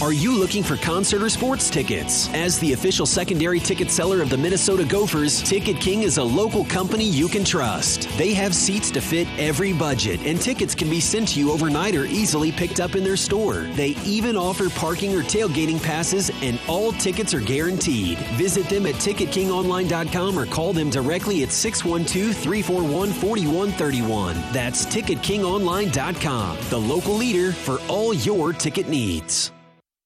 Are 0.00 0.14
you 0.14 0.34
looking 0.34 0.62
for 0.62 0.76
concert 0.76 1.20
or 1.20 1.28
sports 1.28 1.68
tickets? 1.68 2.32
As 2.32 2.58
the 2.58 2.72
official 2.72 3.04
secondary 3.04 3.60
ticket 3.60 3.90
seller 3.90 4.22
of 4.22 4.30
the 4.30 4.38
Minnesota 4.38 4.82
Gophers, 4.82 5.42
Ticket 5.42 5.78
King 5.78 6.04
is 6.04 6.16
a 6.16 6.24
local 6.24 6.64
company 6.64 7.04
you 7.04 7.28
can 7.28 7.44
trust. 7.44 8.08
They 8.16 8.32
have 8.32 8.54
seats 8.54 8.90
to 8.92 9.02
fit 9.02 9.28
every 9.38 9.74
budget, 9.74 10.20
and 10.24 10.40
tickets 10.40 10.74
can 10.74 10.88
be 10.88 11.00
sent 11.00 11.28
to 11.28 11.38
you 11.38 11.52
overnight 11.52 11.94
or 11.94 12.06
easily 12.06 12.50
picked 12.50 12.80
up 12.80 12.96
in 12.96 13.04
their 13.04 13.18
store. 13.18 13.64
They 13.74 13.90
even 14.06 14.38
offer 14.38 14.70
parking 14.70 15.14
or 15.14 15.20
tailgating 15.20 15.82
passes, 15.82 16.30
and 16.40 16.58
all 16.66 16.92
tickets 16.92 17.34
are 17.34 17.40
guaranteed. 17.40 18.16
Visit 18.38 18.70
them 18.70 18.86
at 18.86 18.94
TicketKingOnline.com 18.94 20.38
or 20.38 20.46
call 20.46 20.72
them 20.72 20.88
directly 20.88 21.42
at 21.42 21.52
612 21.52 22.34
341 22.34 23.12
4131. 23.12 24.36
That's 24.50 24.86
TicketKingOnline.com, 24.86 26.58
the 26.70 26.80
local 26.80 27.16
leader 27.16 27.52
for 27.52 27.80
all 27.88 28.14
your 28.14 28.54
ticket 28.54 28.88
needs. 28.88 29.52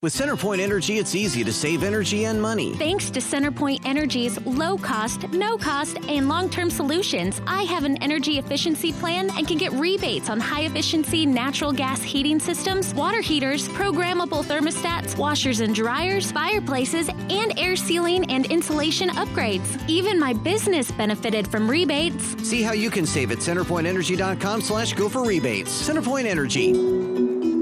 With 0.05 0.15
CenterPoint 0.15 0.61
Energy, 0.61 0.99
it's 0.99 1.15
easy 1.15 1.43
to 1.45 1.51
save 1.51 1.83
energy 1.83 2.27
and 2.27 2.39
money. 2.43 2.75
Thanks 2.75 3.09
to 3.09 3.21
CenterPoint 3.21 3.81
Energy's 3.87 4.39
low 4.45 4.77
cost, 4.77 5.27
no 5.31 5.57
cost, 5.57 5.97
and 6.11 6.29
long 6.29 6.51
term 6.51 6.69
solutions, 6.69 7.41
I 7.47 7.63
have 7.63 7.85
an 7.85 7.97
energy 8.03 8.39
efficiency 8.39 8.93
plan 8.93 9.31
and 9.35 9.49
can 9.49 9.57
get 9.57 9.73
rebates 9.73 10.29
on 10.29 10.41
high 10.41 10.65
efficiency 10.65 11.25
natural 11.25 11.73
gas 11.73 12.03
heating 12.03 12.39
systems, 12.39 12.93
water 12.93 13.23
heaters, 13.23 13.67
programmable 13.71 14.45
thermostats, 14.45 15.17
washers 15.17 15.61
and 15.61 15.75
dryers, 15.75 16.31
fireplaces, 16.31 17.09
and 17.09 17.59
air 17.59 17.75
sealing 17.75 18.31
and 18.31 18.45
insulation 18.53 19.09
upgrades. 19.09 19.89
Even 19.89 20.21
my 20.21 20.35
business 20.35 20.93
benefited 20.93 21.49
from 21.49 21.67
rebates. 21.67 22.23
See 22.47 22.61
how 22.61 22.75
you 22.75 22.91
can 22.91 23.07
save 23.07 23.33
at 23.33 23.39
centerpointenergy.com 23.39 24.61
slash 24.61 24.93
go 24.93 25.09
for 25.09 25.25
rebates. 25.25 25.71
CenterPoint 25.89 26.27
Energy. 26.27 27.04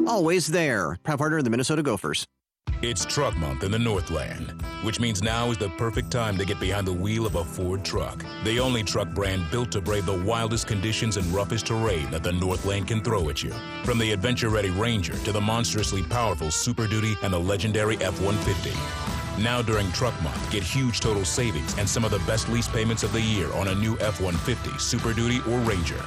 Always 0.07 0.49
there. 0.49 0.99
Proud 1.05 1.19
partner 1.19 1.39
of 1.39 1.45
the 1.45 1.51
Minnesota 1.51 1.83
Gophers. 1.83 2.27
It's 2.81 3.05
Truck 3.05 3.37
Month 3.37 3.63
in 3.63 3.71
the 3.71 3.79
Northland, 3.79 4.61
which 4.83 4.99
means 4.99 5.23
now 5.23 5.51
is 5.51 5.59
the 5.59 5.69
perfect 5.71 6.11
time 6.11 6.37
to 6.37 6.45
get 6.45 6.59
behind 6.59 6.87
the 6.87 6.93
wheel 6.93 7.27
of 7.27 7.37
a 7.37 7.45
Ford 7.45 7.85
truck. 7.85 8.25
The 8.45 8.59
only 8.59 8.83
truck 8.83 9.09
brand 9.11 9.49
built 9.53 9.71
to 9.73 9.81
brave 9.81 10.07
the 10.07 10.21
wildest 10.23 10.67
conditions 10.67 11.17
and 11.17 11.27
roughest 11.27 11.67
terrain 11.67 12.11
that 12.11 12.25
the 12.25 12.33
Northland 12.33 12.89
can 12.89 13.01
throw 13.01 13.29
at 13.31 13.43
you. 13.43 13.53
From 13.85 13.99
the 13.99 14.11
adventure 14.11 14.49
ready 14.49 14.71
Ranger 14.71 15.17
to 15.19 15.33
the 15.33 15.41
monstrously 15.41 16.03
powerful 16.03 16.51
Super 16.51 16.89
Duty 16.89 17.15
and 17.23 17.33
the 17.33 17.39
legendary 17.39 17.97
F 17.99 18.21
150. 18.21 18.71
Now 19.41 19.63
during 19.63 19.91
Truck 19.93 20.21
Month, 20.23 20.51
get 20.51 20.65
huge 20.65 21.01
total 21.01 21.25
savings 21.25 21.79
and 21.79 21.89
some 21.89 22.05
of 22.05 22.11
the 22.11 22.19
best 22.21 22.49
lease 22.49 22.69
payments 22.69 23.05
of 23.05 23.13
the 23.13 23.21
year 23.21 23.53
on 23.53 23.69
a 23.69 23.75
new 23.75 23.97
F 24.01 24.21
150, 24.21 24.79
Super 24.79 25.13
Duty, 25.13 25.39
or 25.49 25.59
Ranger. 25.61 26.05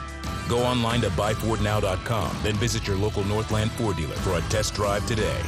Go 0.48 0.60
online 0.64 1.02
to 1.02 1.10
buyfordnow.com, 1.10 2.38
then 2.44 2.54
visit 2.56 2.88
your 2.88 2.98
local 2.98 3.24
Northland 3.24 3.72
Ford 3.72 3.98
dealer 3.98 4.16
for 4.16 4.38
a 4.38 4.42
test 4.50 4.76
drive 4.76 5.06
today. 5.08 5.42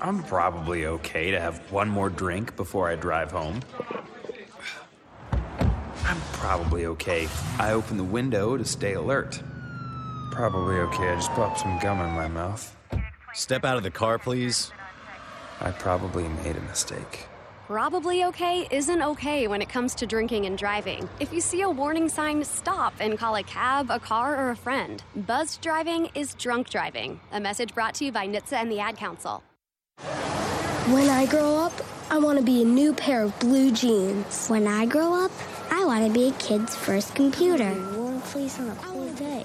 I'm 0.00 0.22
probably 0.22 0.86
okay 0.86 1.32
to 1.32 1.40
have 1.40 1.58
one 1.72 1.88
more 1.88 2.08
drink 2.08 2.54
before 2.56 2.88
I 2.88 2.94
drive 2.94 3.32
home. 3.32 3.60
I'm 6.04 6.20
probably 6.32 6.86
okay. 6.86 7.28
I 7.58 7.72
open 7.72 7.96
the 7.96 8.04
window 8.04 8.56
to 8.56 8.64
stay 8.64 8.94
alert. 8.94 9.42
Probably 10.30 10.76
okay. 10.76 11.10
I 11.10 11.16
just 11.16 11.30
popped 11.32 11.60
some 11.60 11.78
gum 11.80 12.00
in 12.00 12.14
my 12.14 12.28
mouth. 12.28 12.74
Step 13.34 13.64
out 13.64 13.76
of 13.76 13.82
the 13.82 13.90
car, 13.90 14.18
please. 14.18 14.72
I 15.60 15.72
probably 15.72 16.28
made 16.28 16.56
a 16.56 16.60
mistake. 16.62 17.27
Probably 17.68 18.24
okay 18.24 18.66
isn't 18.70 19.02
okay 19.02 19.46
when 19.46 19.60
it 19.60 19.68
comes 19.68 19.94
to 19.96 20.06
drinking 20.06 20.46
and 20.46 20.56
driving. 20.56 21.06
If 21.20 21.34
you 21.34 21.42
see 21.42 21.60
a 21.60 21.68
warning 21.68 22.08
sign, 22.08 22.42
stop 22.42 22.94
and 22.98 23.18
call 23.18 23.36
a 23.36 23.42
cab, 23.42 23.90
a 23.90 23.98
car, 23.98 24.42
or 24.42 24.52
a 24.52 24.56
friend. 24.56 25.02
Buzzed 25.14 25.60
driving 25.60 26.08
is 26.14 26.32
drunk 26.32 26.70
driving. 26.70 27.20
A 27.30 27.38
message 27.38 27.74
brought 27.74 27.92
to 27.96 28.06
you 28.06 28.10
by 28.10 28.26
NHTSA 28.26 28.52
and 28.54 28.72
the 28.72 28.80
Ad 28.80 28.96
Council. 28.96 29.42
When 29.98 31.10
I 31.10 31.26
grow 31.26 31.56
up, 31.56 31.74
I 32.08 32.16
want 32.16 32.38
to 32.38 32.42
be 32.42 32.62
a 32.62 32.64
new 32.64 32.94
pair 32.94 33.22
of 33.22 33.38
blue 33.38 33.70
jeans. 33.70 34.48
When 34.48 34.66
I 34.66 34.86
grow 34.86 35.12
up, 35.12 35.32
I 35.70 35.84
want 35.84 36.06
to 36.06 36.10
be 36.10 36.28
a 36.28 36.32
kid's 36.38 36.74
first 36.74 37.14
computer. 37.14 37.74
Warm 37.94 38.22
place 38.22 38.58
on 38.58 38.70
a 38.70 38.74
cool 38.76 39.12
day. 39.12 39.44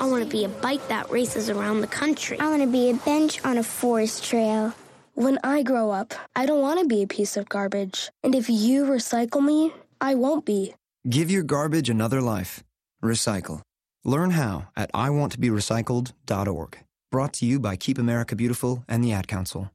I 0.00 0.06
want 0.06 0.22
to 0.22 0.30
be 0.30 0.44
a 0.44 0.48
bike 0.48 0.86
that 0.86 1.10
races 1.10 1.50
around 1.50 1.80
the 1.80 1.88
country. 1.88 2.38
I 2.38 2.48
want 2.48 2.62
to 2.62 2.68
be 2.68 2.90
a 2.90 2.94
bench 2.94 3.44
on 3.44 3.58
a 3.58 3.64
forest 3.64 4.22
trail. 4.22 4.72
When 5.16 5.38
I 5.42 5.62
grow 5.62 5.92
up, 5.92 6.12
I 6.36 6.44
don't 6.44 6.60
want 6.60 6.78
to 6.78 6.86
be 6.86 7.02
a 7.02 7.06
piece 7.06 7.38
of 7.38 7.48
garbage. 7.48 8.10
And 8.22 8.34
if 8.34 8.50
you 8.50 8.84
recycle 8.84 9.42
me, 9.42 9.72
I 9.98 10.14
won't 10.14 10.44
be. 10.44 10.74
Give 11.08 11.30
your 11.30 11.42
garbage 11.42 11.88
another 11.88 12.20
life. 12.20 12.62
Recycle. 13.02 13.62
Learn 14.04 14.32
how 14.32 14.68
at 14.76 14.92
iwanttoberecycled.org. 14.92 16.78
Brought 17.10 17.32
to 17.32 17.46
you 17.46 17.58
by 17.58 17.76
Keep 17.76 17.96
America 17.96 18.36
Beautiful 18.36 18.84
and 18.90 19.02
the 19.02 19.12
Ad 19.12 19.26
Council. 19.26 19.70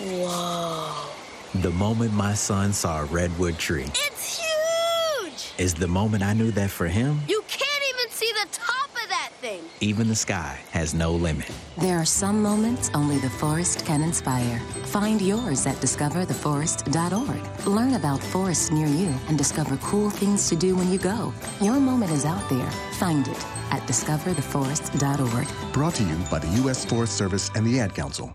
Whoa. 0.00 1.08
The 1.54 1.70
moment 1.70 2.12
my 2.12 2.34
son 2.34 2.74
saw 2.74 3.00
a 3.00 3.04
redwood 3.06 3.56
tree. 3.56 3.86
It's 3.86 4.38
huge! 4.38 5.54
Is 5.56 5.72
the 5.72 5.88
moment 5.88 6.22
I 6.22 6.34
knew 6.34 6.50
that 6.50 6.68
for 6.68 6.88
him. 6.88 7.22
You 7.26 7.42
can't 7.48 7.82
even 7.88 8.10
see 8.10 8.30
the 8.32 8.48
top 8.52 8.90
of 8.90 9.08
that 9.08 9.30
thing. 9.40 9.62
Even 9.80 10.08
the 10.08 10.14
sky 10.14 10.58
has 10.70 10.94
no 10.94 11.12
limit. 11.12 11.50
There 11.78 11.98
are 11.98 12.06
some 12.06 12.42
moments 12.42 12.90
only 12.94 13.18
the 13.18 13.28
forest 13.28 13.84
can 13.84 14.02
inspire. 14.02 14.58
Find 14.86 15.20
yours 15.20 15.66
at 15.66 15.76
discovertheforest.org. 15.76 17.66
Learn 17.66 17.94
about 17.94 18.22
forests 18.22 18.70
near 18.70 18.86
you 18.86 19.14
and 19.28 19.36
discover 19.36 19.76
cool 19.78 20.08
things 20.10 20.48
to 20.48 20.56
do 20.56 20.74
when 20.76 20.90
you 20.90 20.98
go. 20.98 21.32
Your 21.60 21.78
moment 21.78 22.10
is 22.10 22.24
out 22.24 22.48
there. 22.48 22.70
Find 22.98 23.28
it 23.28 23.46
at 23.70 23.82
discovertheforest.org. 23.82 25.72
Brought 25.72 25.94
to 25.96 26.04
you 26.04 26.16
by 26.30 26.38
the 26.38 26.48
U.S. 26.62 26.84
Forest 26.84 27.16
Service 27.16 27.50
and 27.54 27.66
the 27.66 27.78
Ad 27.80 27.94
Council. 27.94 28.34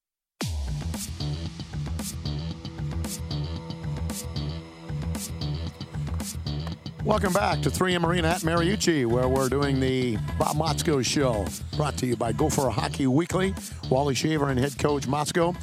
Welcome 7.03 7.33
back 7.33 7.61
to 7.61 7.71
3M 7.71 8.05
Arena 8.05 8.27
at 8.27 8.41
Mariucci, 8.41 9.07
where 9.07 9.27
we're 9.27 9.49
doing 9.49 9.79
the 9.79 10.17
Bob 10.37 10.55
Motzko 10.55 11.03
Show, 11.03 11.47
brought 11.75 11.97
to 11.97 12.05
you 12.05 12.15
by 12.15 12.31
Gopher 12.31 12.69
Hockey 12.69 13.07
Weekly. 13.07 13.55
Wally 13.89 14.13
Shaver 14.13 14.49
and 14.49 14.59
head 14.59 14.77
coach 14.77 15.07
Motzko. 15.07 15.55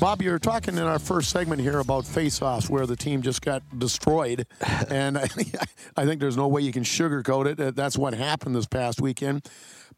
Bob, 0.00 0.22
you're 0.22 0.38
talking 0.38 0.78
in 0.78 0.84
our 0.84 0.98
first 0.98 1.28
segment 1.28 1.60
here 1.60 1.80
about 1.80 2.06
face-offs, 2.06 2.70
where 2.70 2.86
the 2.86 2.96
team 2.96 3.20
just 3.20 3.42
got 3.42 3.62
destroyed, 3.78 4.46
and 4.88 5.18
I, 5.18 5.28
I 5.98 6.06
think 6.06 6.18
there's 6.18 6.36
no 6.36 6.48
way 6.48 6.62
you 6.62 6.72
can 6.72 6.82
sugarcoat 6.82 7.58
it. 7.58 7.76
That's 7.76 7.98
what 7.98 8.14
happened 8.14 8.56
this 8.56 8.66
past 8.66 8.98
weekend. 8.98 9.46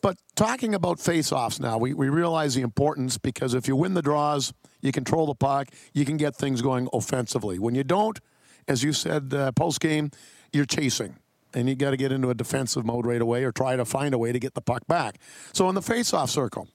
But 0.02 0.17
talking 0.35 0.75
about 0.75 0.99
face-offs 0.99 1.61
now, 1.61 1.78
we, 1.78 1.95
we 1.95 2.09
realize 2.09 2.57
the 2.57 2.62
importance 2.62 3.19
because 3.19 3.55
if 3.55 3.69
you 3.69 3.76
win 3.76 3.95
the 3.95 4.02
draws, 4.02 4.52
you 4.81 4.90
control 4.90 5.26
the 5.26 5.37
puck, 5.37 5.69
you 5.93 6.05
can 6.05 6.17
get 6.17 6.35
things 6.35 6.61
going 6.61 6.88
offensively. 6.93 7.61
When 7.61 7.76
you 7.76 7.85
don't, 7.85 8.19
as 8.67 8.83
you 8.83 8.93
said 8.93 9.33
uh, 9.33 9.52
post-game, 9.52 10.11
you're 10.52 10.67
chasing. 10.67 11.17
And 11.55 11.67
you 11.67 11.75
got 11.75 11.93
to 11.93 11.97
get 11.97 12.12
into 12.12 12.28
a 12.28 12.35
defensive 12.35 12.85
mode 12.85 13.07
right 13.07 13.23
away 13.23 13.43
or 13.43 13.52
try 13.52 13.75
to 13.75 13.87
find 13.87 14.12
a 14.14 14.19
way 14.19 14.33
to 14.33 14.38
get 14.38 14.52
the 14.52 14.61
puck 14.61 14.87
back. 14.87 15.19
So 15.55 15.69
in 15.71 15.75
the 15.75 15.83
face-off 15.83 16.28
circle, 16.28 16.69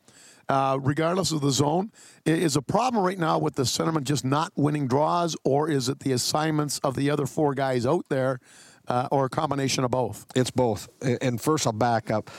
uh, 0.50 0.80
regardless 0.82 1.32
of 1.32 1.42
the 1.42 1.52
zone, 1.52 1.92
is 2.26 2.56
a 2.56 2.62
problem 2.62 3.04
right 3.06 3.20
now 3.20 3.38
with 3.38 3.54
the 3.54 3.64
centerman 3.64 4.04
just 4.04 4.26
not 4.26 4.52
winning 4.56 4.88
draws, 4.88 5.38
or 5.44 5.70
is 5.70 5.90
it 5.90 6.00
the 6.00 6.12
assignments 6.12 6.80
of 6.80 6.96
the 6.96 7.12
other 7.12 7.28
four 7.28 7.54
guys 7.54 7.86
out 7.86 8.06
there, 8.10 8.40
uh, 8.88 9.08
or 9.12 9.26
a 9.26 9.30
combination 9.30 9.84
of 9.84 9.92
both? 9.92 10.26
It's 10.36 10.52
both. 10.52 10.90
And 11.22 11.40
first, 11.40 11.68
I'll 11.68 11.74
back 11.74 12.10
up. 12.10 12.32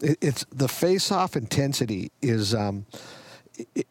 It's 0.00 0.46
the 0.50 0.68
face-off 0.68 1.36
intensity 1.36 2.10
is 2.22 2.54
um, 2.54 2.86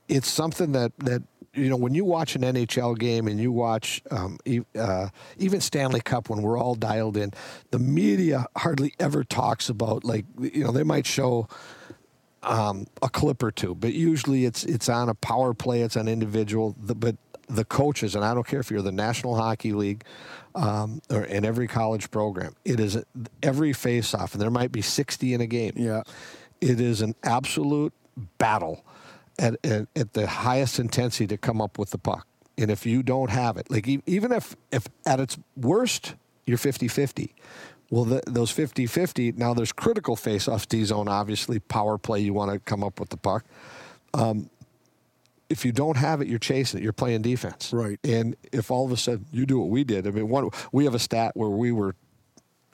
it's 0.07 0.29
something 0.29 0.71
that 0.71 0.91
that 0.97 1.21
you 1.53 1.69
know, 1.69 1.75
when 1.75 1.93
you 1.93 2.05
watch 2.05 2.35
an 2.35 2.43
NHL 2.43 2.97
game 2.97 3.27
and 3.27 3.39
you 3.39 3.51
watch 3.51 4.01
um, 4.09 4.37
uh, 4.77 5.09
even 5.37 5.59
Stanley 5.59 6.01
Cup 6.01 6.29
when 6.29 6.41
we're 6.41 6.57
all 6.57 6.75
dialed 6.75 7.17
in, 7.17 7.33
the 7.71 7.79
media 7.79 8.45
hardly 8.55 8.93
ever 8.99 9.23
talks 9.23 9.69
about 9.69 10.03
like 10.03 10.25
you 10.39 10.63
know 10.63 10.71
they 10.71 10.83
might 10.83 11.05
show 11.05 11.47
um, 12.43 12.87
a 13.01 13.09
clip 13.09 13.43
or 13.43 13.51
two, 13.51 13.75
but 13.75 13.93
usually 13.93 14.45
it's 14.45 14.63
it's 14.63 14.87
on 14.87 15.09
a 15.09 15.15
power 15.15 15.53
play, 15.53 15.81
it's 15.81 15.97
on 15.97 16.07
individual. 16.07 16.75
The, 16.79 16.95
but 16.95 17.17
the 17.47 17.65
coaches, 17.65 18.15
and 18.15 18.23
I 18.23 18.33
don't 18.33 18.47
care 18.47 18.61
if 18.61 18.71
you're 18.71 18.81
the 18.81 18.93
National 18.93 19.35
Hockey 19.35 19.73
League 19.73 20.05
um, 20.55 21.01
or 21.09 21.25
in 21.25 21.43
every 21.43 21.67
college 21.67 22.09
program, 22.11 22.55
it 22.63 22.79
is 22.79 22.97
every 23.43 23.73
face-off, 23.73 24.33
and 24.33 24.41
there 24.41 24.49
might 24.49 24.71
be 24.71 24.81
60 24.81 25.33
in 25.33 25.41
a 25.41 25.47
game. 25.47 25.73
Yeah, 25.75 26.03
it 26.61 26.79
is 26.79 27.01
an 27.01 27.13
absolute 27.23 27.93
battle 28.37 28.85
at, 29.39 29.57
at, 29.65 29.87
at 29.95 30.13
the 30.13 30.27
highest 30.27 30.79
intensity 30.79 31.27
to 31.27 31.37
come 31.37 31.61
up 31.61 31.77
with 31.77 31.91
the 31.91 31.97
puck. 31.97 32.27
And 32.57 32.69
if 32.69 32.85
you 32.85 33.01
don't 33.01 33.29
have 33.29 33.57
it, 33.57 33.71
like 33.71 33.87
even 33.87 34.31
if 34.31 34.55
if 34.71 34.87
at 35.05 35.19
its 35.19 35.37
worst 35.55 36.15
you're 36.45 36.57
50-50, 36.57 37.31
well, 37.91 38.05
the, 38.05 38.21
those 38.25 38.51
50 38.51 38.87
50, 38.87 39.33
now 39.33 39.53
there's 39.53 39.71
critical 39.73 40.15
face 40.15 40.47
off 40.47 40.67
D 40.67 40.83
zone, 40.85 41.07
obviously, 41.07 41.59
power 41.59 41.97
play, 41.97 42.21
you 42.21 42.33
want 42.33 42.51
to 42.51 42.59
come 42.59 42.83
up 42.83 42.99
with 42.99 43.09
the 43.09 43.17
puck. 43.17 43.45
Um, 44.13 44.49
if 45.49 45.65
you 45.65 45.73
don't 45.73 45.97
have 45.97 46.21
it, 46.21 46.29
you're 46.29 46.39
chasing 46.39 46.79
it. 46.79 46.83
You're 46.83 46.93
playing 46.93 47.21
defense. 47.21 47.73
Right. 47.73 47.99
And 48.05 48.37
if 48.53 48.71
all 48.71 48.85
of 48.85 48.91
a 48.93 48.97
sudden 48.97 49.25
you 49.31 49.45
do 49.45 49.59
what 49.59 49.69
we 49.69 49.83
did, 49.83 50.07
I 50.07 50.11
mean, 50.11 50.29
one, 50.29 50.49
we 50.71 50.85
have 50.85 50.95
a 50.95 50.99
stat 50.99 51.33
where 51.35 51.49
we 51.49 51.73
were, 51.73 51.95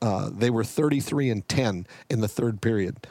uh, 0.03 0.29
they 0.31 0.51
were 0.51 0.63
33 0.63 1.31
and 1.31 1.47
10 1.49 1.87
in 2.11 2.21
the 2.21 2.27
third 2.27 2.61
period. 2.61 3.07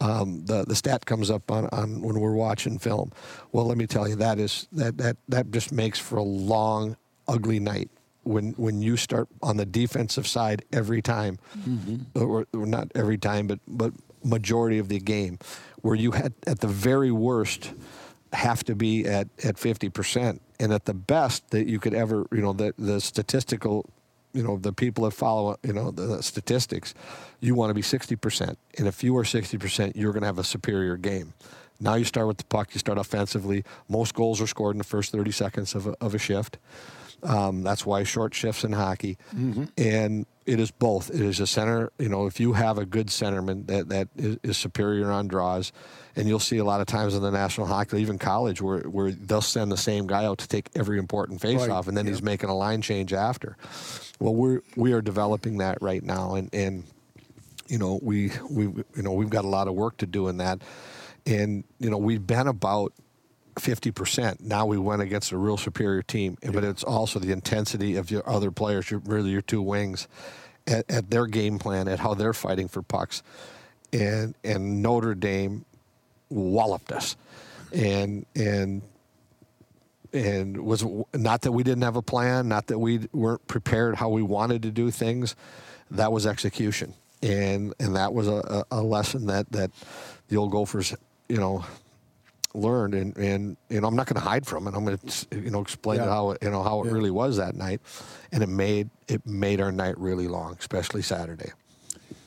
Um, 0.00 0.44
the 0.46 0.64
the 0.64 0.74
stat 0.74 1.04
comes 1.04 1.30
up 1.30 1.50
on, 1.50 1.68
on 1.72 2.00
when 2.00 2.18
we're 2.18 2.32
watching 2.32 2.78
film. 2.78 3.12
Well, 3.52 3.66
let 3.66 3.76
me 3.76 3.86
tell 3.86 4.08
you, 4.08 4.16
that 4.16 4.38
is 4.38 4.66
that 4.72 4.96
that 4.98 5.16
that 5.28 5.50
just 5.50 5.72
makes 5.72 5.98
for 5.98 6.16
a 6.16 6.22
long, 6.22 6.96
ugly 7.28 7.60
night 7.60 7.90
when 8.22 8.52
when 8.52 8.82
you 8.82 8.96
start 8.96 9.28
on 9.42 9.56
the 9.56 9.66
defensive 9.66 10.26
side 10.26 10.64
every 10.72 11.02
time, 11.02 11.38
mm-hmm. 11.58 12.18
or, 12.18 12.46
or, 12.52 12.66
not 12.66 12.90
every 12.94 13.18
time, 13.18 13.46
but 13.46 13.60
but 13.66 13.92
majority 14.24 14.78
of 14.78 14.88
the 14.88 14.98
game, 14.98 15.38
where 15.82 15.94
you 15.94 16.12
had 16.12 16.34
at 16.46 16.60
the 16.60 16.68
very 16.68 17.10
worst 17.10 17.72
have 18.32 18.62
to 18.64 18.74
be 18.74 19.06
at 19.06 19.28
at 19.44 19.58
fifty 19.58 19.88
percent, 19.88 20.40
and 20.58 20.72
at 20.72 20.84
the 20.84 20.94
best 20.94 21.50
that 21.50 21.66
you 21.66 21.78
could 21.78 21.94
ever, 21.94 22.26
you 22.32 22.40
know, 22.40 22.52
the 22.52 22.74
the 22.78 23.00
statistical. 23.00 23.88
You 24.32 24.42
know 24.42 24.58
the 24.58 24.72
people 24.72 25.04
that 25.04 25.10
follow, 25.12 25.56
you 25.62 25.72
know 25.72 25.90
the 25.90 26.22
statistics. 26.22 26.94
You 27.40 27.54
want 27.54 27.70
to 27.70 27.74
be 27.74 27.82
sixty 27.82 28.16
percent, 28.16 28.58
and 28.78 28.86
if 28.86 29.02
you 29.02 29.16
are 29.16 29.24
sixty 29.24 29.58
percent, 29.58 29.96
you're 29.96 30.12
going 30.12 30.22
to 30.22 30.26
have 30.26 30.38
a 30.38 30.44
superior 30.44 30.96
game. 30.96 31.34
Now 31.80 31.94
you 31.94 32.04
start 32.04 32.26
with 32.28 32.36
the 32.36 32.44
puck. 32.44 32.68
You 32.72 32.78
start 32.78 32.98
offensively. 32.98 33.64
Most 33.88 34.14
goals 34.14 34.40
are 34.40 34.46
scored 34.46 34.74
in 34.74 34.78
the 34.78 34.84
first 34.84 35.10
thirty 35.12 35.32
seconds 35.32 35.74
of 35.74 35.86
a, 35.86 35.96
of 36.00 36.14
a 36.14 36.18
shift. 36.18 36.58
Um, 37.22 37.62
that's 37.62 37.84
why 37.84 38.04
short 38.04 38.34
shifts 38.34 38.64
in 38.64 38.72
hockey, 38.72 39.18
mm-hmm. 39.34 39.64
and 39.76 40.26
it 40.46 40.58
is 40.58 40.70
both. 40.70 41.10
It 41.10 41.20
is 41.20 41.38
a 41.40 41.46
center. 41.46 41.92
You 41.98 42.08
know, 42.08 42.26
if 42.26 42.40
you 42.40 42.54
have 42.54 42.78
a 42.78 42.86
good 42.86 43.08
centerman 43.08 43.66
that 43.66 43.88
that 43.90 44.08
is, 44.16 44.38
is, 44.42 44.56
superior 44.56 45.10
on 45.10 45.28
draws, 45.28 45.72
and 46.16 46.26
you'll 46.26 46.38
see 46.38 46.58
a 46.58 46.64
lot 46.64 46.80
of 46.80 46.86
times 46.86 47.14
in 47.14 47.22
the 47.22 47.30
National 47.30 47.66
Hockey, 47.66 47.98
even 48.00 48.18
college, 48.18 48.60
where 48.62 48.80
where 48.80 49.10
they'll 49.10 49.42
send 49.42 49.70
the 49.70 49.76
same 49.76 50.06
guy 50.06 50.24
out 50.24 50.38
to 50.38 50.48
take 50.48 50.70
every 50.74 50.98
important 50.98 51.40
face 51.40 51.60
right. 51.60 51.70
off, 51.70 51.88
and 51.88 51.96
then 51.96 52.06
yeah. 52.06 52.12
he's 52.12 52.22
making 52.22 52.48
a 52.48 52.56
line 52.56 52.82
change 52.82 53.12
after. 53.12 53.56
Well, 54.18 54.34
we're 54.34 54.62
we 54.76 54.92
are 54.92 55.02
developing 55.02 55.58
that 55.58 55.78
right 55.80 56.02
now, 56.02 56.34
and 56.34 56.52
and 56.54 56.84
you 57.68 57.78
know 57.78 58.00
we 58.02 58.32
we 58.50 58.64
you 58.64 59.02
know 59.02 59.12
we've 59.12 59.30
got 59.30 59.44
a 59.44 59.48
lot 59.48 59.68
of 59.68 59.74
work 59.74 59.98
to 59.98 60.06
do 60.06 60.28
in 60.28 60.38
that, 60.38 60.62
and 61.26 61.64
you 61.78 61.90
know 61.90 61.98
we've 61.98 62.26
been 62.26 62.48
about 62.48 62.92
50%. 63.60 64.40
Now 64.40 64.66
we 64.66 64.78
went 64.78 65.02
against 65.02 65.32
a 65.32 65.36
real 65.36 65.56
superior 65.56 66.02
team, 66.02 66.36
but 66.52 66.64
it's 66.64 66.82
also 66.82 67.18
the 67.18 67.32
intensity 67.32 67.96
of 67.96 68.10
your 68.10 68.28
other 68.28 68.50
players, 68.50 68.90
your, 68.90 69.00
really 69.00 69.30
your 69.30 69.42
two 69.42 69.62
wings, 69.62 70.08
at, 70.66 70.90
at, 70.90 71.10
their 71.10 71.26
game 71.26 71.58
plan, 71.58 71.88
at 71.88 71.98
how 71.98 72.14
they're 72.14 72.32
fighting 72.32 72.68
for 72.68 72.82
pucks. 72.82 73.22
And, 73.92 74.34
and 74.44 74.82
Notre 74.82 75.14
Dame 75.14 75.64
walloped 76.28 76.92
us. 76.92 77.16
And, 77.72 78.26
and, 78.34 78.82
and 80.12 80.64
was 80.64 80.84
not 81.14 81.42
that 81.42 81.52
we 81.52 81.62
didn't 81.62 81.82
have 81.82 81.96
a 81.96 82.02
plan, 82.02 82.48
not 82.48 82.66
that 82.68 82.78
we 82.78 83.08
weren't 83.12 83.46
prepared 83.46 83.96
how 83.96 84.08
we 84.08 84.22
wanted 84.22 84.62
to 84.62 84.70
do 84.70 84.90
things. 84.90 85.36
That 85.90 86.12
was 86.12 86.26
execution. 86.26 86.94
And, 87.22 87.74
and 87.78 87.96
that 87.96 88.12
was 88.12 88.26
a, 88.26 88.64
a 88.70 88.82
lesson 88.82 89.26
that, 89.26 89.50
that 89.52 89.70
the 90.28 90.36
old 90.36 90.50
Gophers, 90.50 90.94
you 91.28 91.36
know, 91.36 91.64
learned, 92.54 92.94
and, 92.94 93.16
and 93.16 93.56
you 93.68 93.80
know 93.80 93.88
I'm 93.88 93.96
not 93.96 94.06
going 94.06 94.20
to 94.20 94.26
hide 94.28 94.46
from 94.46 94.66
it. 94.66 94.74
I'm 94.74 94.84
going 94.84 94.98
to 94.98 95.26
you 95.32 95.50
know 95.50 95.60
explain 95.60 95.98
yeah. 95.98 96.06
how 96.06 96.30
it, 96.30 96.38
you 96.42 96.50
know 96.50 96.62
how 96.62 96.82
it 96.82 96.86
yeah. 96.86 96.92
really 96.92 97.10
was 97.10 97.36
that 97.36 97.54
night, 97.54 97.80
and 98.32 98.42
it 98.42 98.48
made 98.48 98.90
it 99.08 99.26
made 99.26 99.60
our 99.60 99.72
night 99.72 99.98
really 99.98 100.28
long, 100.28 100.56
especially 100.58 101.02
Saturday. 101.02 101.52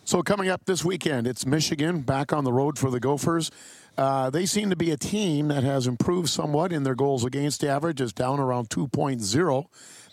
So 0.05 0.21
coming 0.21 0.49
up 0.49 0.65
this 0.65 0.83
weekend, 0.83 1.27
it's 1.27 1.45
Michigan 1.45 2.01
back 2.01 2.33
on 2.33 2.43
the 2.43 2.51
road 2.51 2.77
for 2.77 2.91
the 2.91 2.99
Gophers. 2.99 3.51
Uh, 3.97 4.29
they 4.29 4.45
seem 4.45 4.69
to 4.69 4.75
be 4.75 4.91
a 4.91 4.97
team 4.97 5.47
that 5.49 5.63
has 5.63 5.88
improved 5.88 6.29
somewhat 6.29 6.73
in 6.73 6.83
their 6.83 6.95
goals 6.95 7.23
against 7.23 7.63
average. 7.63 8.01
Is 8.01 8.12
down 8.12 8.39
around 8.39 8.69
2.0. 8.69 9.65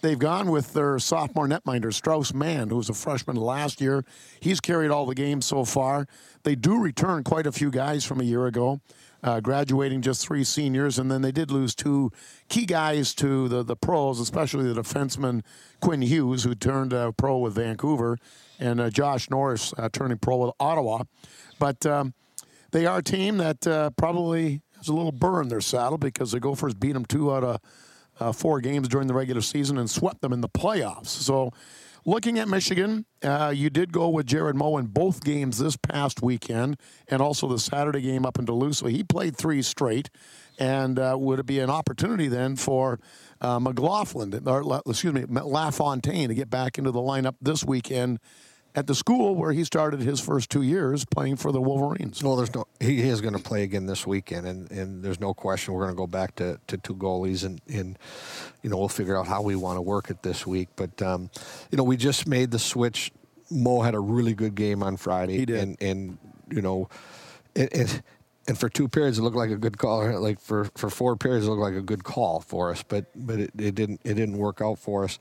They've 0.03 0.18
gone 0.18 0.51
with 0.51 0.73
their 0.73 0.99
sophomore 0.99 1.46
netminder, 1.46 1.92
Strauss 1.92 2.33
Mann, 2.33 2.70
who 2.70 2.77
was 2.77 2.88
a 2.88 2.94
freshman 2.94 3.37
last 3.37 3.81
year. 3.81 4.05
He's 4.40 4.61
carried 4.61 4.90
all 4.90 5.05
the 5.07 5.14
games 5.14 5.44
so 5.44 5.64
far. 5.64 6.07
They 6.42 6.55
do 6.55 6.81
return 6.81 7.23
quite 7.23 7.46
a 7.46 7.53
few 7.53 7.70
guys 7.70 8.05
from 8.05 8.20
a 8.20 8.25
year 8.25 8.46
ago 8.46 8.81
uh, 9.23 9.41
graduating 9.41 10.03
just 10.03 10.27
three 10.27 10.45
seniors, 10.45 10.99
and 10.99 11.11
then 11.11 11.23
they 11.23 11.33
did 11.33 11.51
lose 11.51 11.75
two 11.75 12.11
key 12.49 12.65
guys 12.65 13.15
to 13.17 13.49
the, 13.49 13.63
the 13.63 13.77
pros, 13.77 14.21
especially 14.21 14.73
the 14.73 14.81
defenseman 14.81 15.43
Quinn 15.81 16.03
Hughes, 16.03 16.45
who 16.45 16.55
turned 16.55 16.95
uh, 16.95 17.13
pro 17.13 17.39
with 17.39 17.55
Vancouver, 17.55 18.19
and 18.59 18.81
uh, 18.81 18.91
Josh 18.91 19.31
Norris 19.31 19.75
uh, 19.77 19.89
turning 19.93 20.19
pro 20.19 20.37
with 20.39 20.55
Ottawa. 20.59 21.05
But 21.59 21.85
um, 21.87 22.15
they 22.71 22.87
are 22.87 22.99
a 22.99 23.03
team 23.03 23.39
that 23.39 23.67
uh, 23.67 23.91
probably 23.91 24.63
has 24.77 24.89
a 24.89 24.95
little 24.95 25.13
burr 25.13 25.43
in 25.43 25.49
their 25.49 25.61
saddle 25.61 25.99
because 25.99 26.33
the 26.33 26.41
Gophers 26.41 26.75
beat 26.75 26.93
them 26.93 27.05
two 27.05 27.33
out 27.33 27.45
of 27.45 27.61
uh, 28.19 28.33
four 28.33 28.61
games 28.61 28.89
during 28.89 29.07
the 29.07 29.15
regular 29.15 29.41
season 29.41 29.79
and 29.79 29.91
swept 29.91 30.21
them 30.21 30.33
in 30.33 30.41
the 30.41 30.49
playoffs. 30.49 31.09
So 31.09 31.53
Looking 32.07 32.39
at 32.39 32.49
Michigan, 32.49 33.05
uh, 33.23 33.53
you 33.55 33.69
did 33.69 33.93
go 33.93 34.09
with 34.09 34.27
Jared 34.27 34.57
Moe 34.57 34.79
in 34.79 34.87
both 34.87 35.23
games 35.23 35.59
this 35.59 35.77
past 35.77 36.23
weekend, 36.23 36.79
and 37.09 37.21
also 37.21 37.47
the 37.47 37.59
Saturday 37.59 38.01
game 38.01 38.25
up 38.25 38.39
in 38.39 38.47
Duluth. 38.47 38.77
So 38.77 38.87
he 38.87 39.05
played 39.05 39.37
three 39.37 39.61
straight, 39.61 40.09
and 40.59 40.99
uh, 40.99 41.17
would 41.19 41.39
it 41.39 41.47
be 41.47 41.59
an 41.59 41.69
opportunity 41.69 42.29
then 42.29 42.57
for 42.57 43.01
uh, 43.43 43.59
McLaughlin, 43.59 44.43
or 44.47 44.83
excuse 44.87 45.13
me, 45.13 45.25
LaFontaine 45.29 46.29
to 46.29 46.35
get 46.35 46.49
back 46.49 46.79
into 46.79 46.91
the 46.91 47.01
lineup 47.01 47.37
this 47.43 47.65
weekend 47.65 48.19
at 48.75 48.87
the 48.87 48.95
school 48.95 49.35
where 49.35 49.53
he 49.53 49.65
started 49.65 50.01
his 50.01 50.21
first 50.21 50.51
two 50.51 50.63
years 50.63 51.05
playing 51.05 51.37
for 51.37 51.51
the 51.51 51.61
Wolverines. 51.61 52.23
Well, 52.23 52.37
there's 52.37 52.55
no 52.55 52.67
he 52.79 53.01
is 53.01 53.21
going 53.21 53.35
to 53.35 53.43
play 53.43 53.63
again 53.63 53.87
this 53.87 54.07
weekend, 54.07 54.47
and, 54.47 54.71
and 54.71 55.03
there's 55.03 55.21
no 55.21 55.35
question 55.35 55.75
we're 55.75 55.83
going 55.83 55.95
to 55.95 55.99
go 55.99 56.07
back 56.07 56.37
to, 56.37 56.59
to 56.69 56.77
two 56.79 56.95
goalies, 56.95 57.45
and, 57.45 57.61
and 57.69 57.99
you 58.63 58.71
know 58.71 58.79
we'll 58.79 58.89
figure 58.89 59.17
out 59.17 59.27
how 59.27 59.43
we 59.43 59.57
want 59.57 59.77
to 59.77 59.83
work 59.83 60.11
it 60.11 60.23
this 60.23 60.47
week. 60.47 60.69
But 60.77 61.01
um, 61.03 61.31
you 61.71 61.79
know 61.79 61.85
we 61.85 61.97
just 61.97 62.27
made 62.27 62.51
the 62.51 62.59
switch. 62.59 63.13
Moe 63.51 63.83
had 63.83 63.95
a 63.95 64.01
really 64.01 64.35
good 64.35 64.55
game 64.55 64.83
on 64.83 64.97
Friday, 64.97 65.39
he 65.39 65.47
did. 65.47 65.61
and 65.61 65.83
and 65.83 66.19
you 66.51 66.63
know 66.63 66.89
it, 67.55 67.73
it 67.73 68.03
and 68.47 68.59
for 68.59 68.69
two 68.69 68.89
periods 68.89 69.19
it 69.19 69.23
looked 69.23 69.37
like 69.37 69.51
a 69.51 69.57
good 69.57 69.79
call. 69.79 70.21
Like 70.21 70.41
for, 70.41 70.67
for 70.77 70.91
four 70.91 71.17
periods 71.17 71.47
it 71.47 71.51
looked 71.51 71.63
like 71.63 71.75
a 71.75 71.83
good 71.83 72.05
call 72.05 72.41
for 72.41 72.71
us, 72.71 72.85
but 72.87 73.07
but 73.15 73.41
it, 73.41 73.51
it 73.59 73.75
didn't 73.75 74.01
it 74.05 74.15
didn't 74.15 74.39
work 74.39 74.61
out 74.61 74.79
for 74.79 75.05
us. 75.05 75.19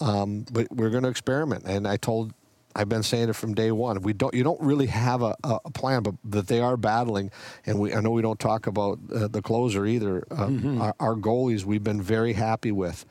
Um, 0.00 0.46
but 0.52 0.68
we're 0.70 0.90
going 0.90 1.02
to 1.02 1.08
experiment, 1.08 1.64
and 1.66 1.86
I 1.86 1.96
told 1.96 2.32
I've 2.78 2.88
been 2.88 3.02
saying 3.02 3.28
it 3.28 3.32
from 3.32 3.54
day 3.54 3.72
one. 3.72 4.00
We 4.02 4.12
don't, 4.12 4.32
you 4.32 4.44
don't 4.44 4.60
really 4.60 4.86
have 4.86 5.20
a, 5.20 5.34
a 5.42 5.70
plan, 5.70 6.04
but 6.04 6.14
that 6.26 6.46
they 6.46 6.60
are 6.60 6.76
battling. 6.76 7.32
And 7.66 7.80
we, 7.80 7.92
I 7.92 8.00
know 8.00 8.10
we 8.10 8.22
don't 8.22 8.38
talk 8.38 8.68
about 8.68 9.00
uh, 9.12 9.26
the 9.26 9.42
closer 9.42 9.84
either. 9.84 10.24
Uh, 10.30 10.46
mm-hmm. 10.46 10.80
our, 10.80 10.94
our, 11.00 11.14
goalies, 11.16 11.64
we've 11.64 11.82
been 11.82 12.00
very 12.00 12.34
happy 12.34 12.70
with. 12.70 13.04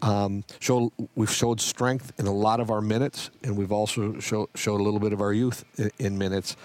Um, 0.00 0.42
show, 0.58 0.90
we've 1.14 1.30
showed 1.30 1.60
strength 1.60 2.14
in 2.18 2.26
a 2.26 2.32
lot 2.32 2.60
of 2.60 2.70
our 2.70 2.80
minutes, 2.80 3.30
and 3.44 3.58
we've 3.58 3.72
also 3.72 4.18
show, 4.20 4.48
showed 4.54 4.80
a 4.80 4.82
little 4.82 5.00
bit 5.00 5.12
of 5.12 5.20
our 5.20 5.34
youth 5.34 5.66
in, 5.76 5.90
in 5.98 6.18
minutes. 6.18 6.56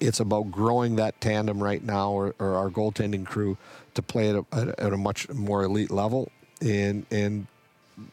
It's 0.00 0.20
about 0.20 0.50
growing 0.50 0.96
that 0.96 1.20
tandem 1.20 1.62
right 1.62 1.84
now, 1.84 2.12
or, 2.12 2.34
or 2.38 2.54
our 2.54 2.70
goaltending 2.70 3.26
crew, 3.26 3.58
to 3.92 4.00
play 4.00 4.30
at 4.30 4.36
a, 4.36 4.74
at 4.78 4.92
a 4.94 4.96
much 4.96 5.28
more 5.28 5.64
elite 5.64 5.90
level, 5.90 6.32
and 6.62 7.04
and 7.10 7.46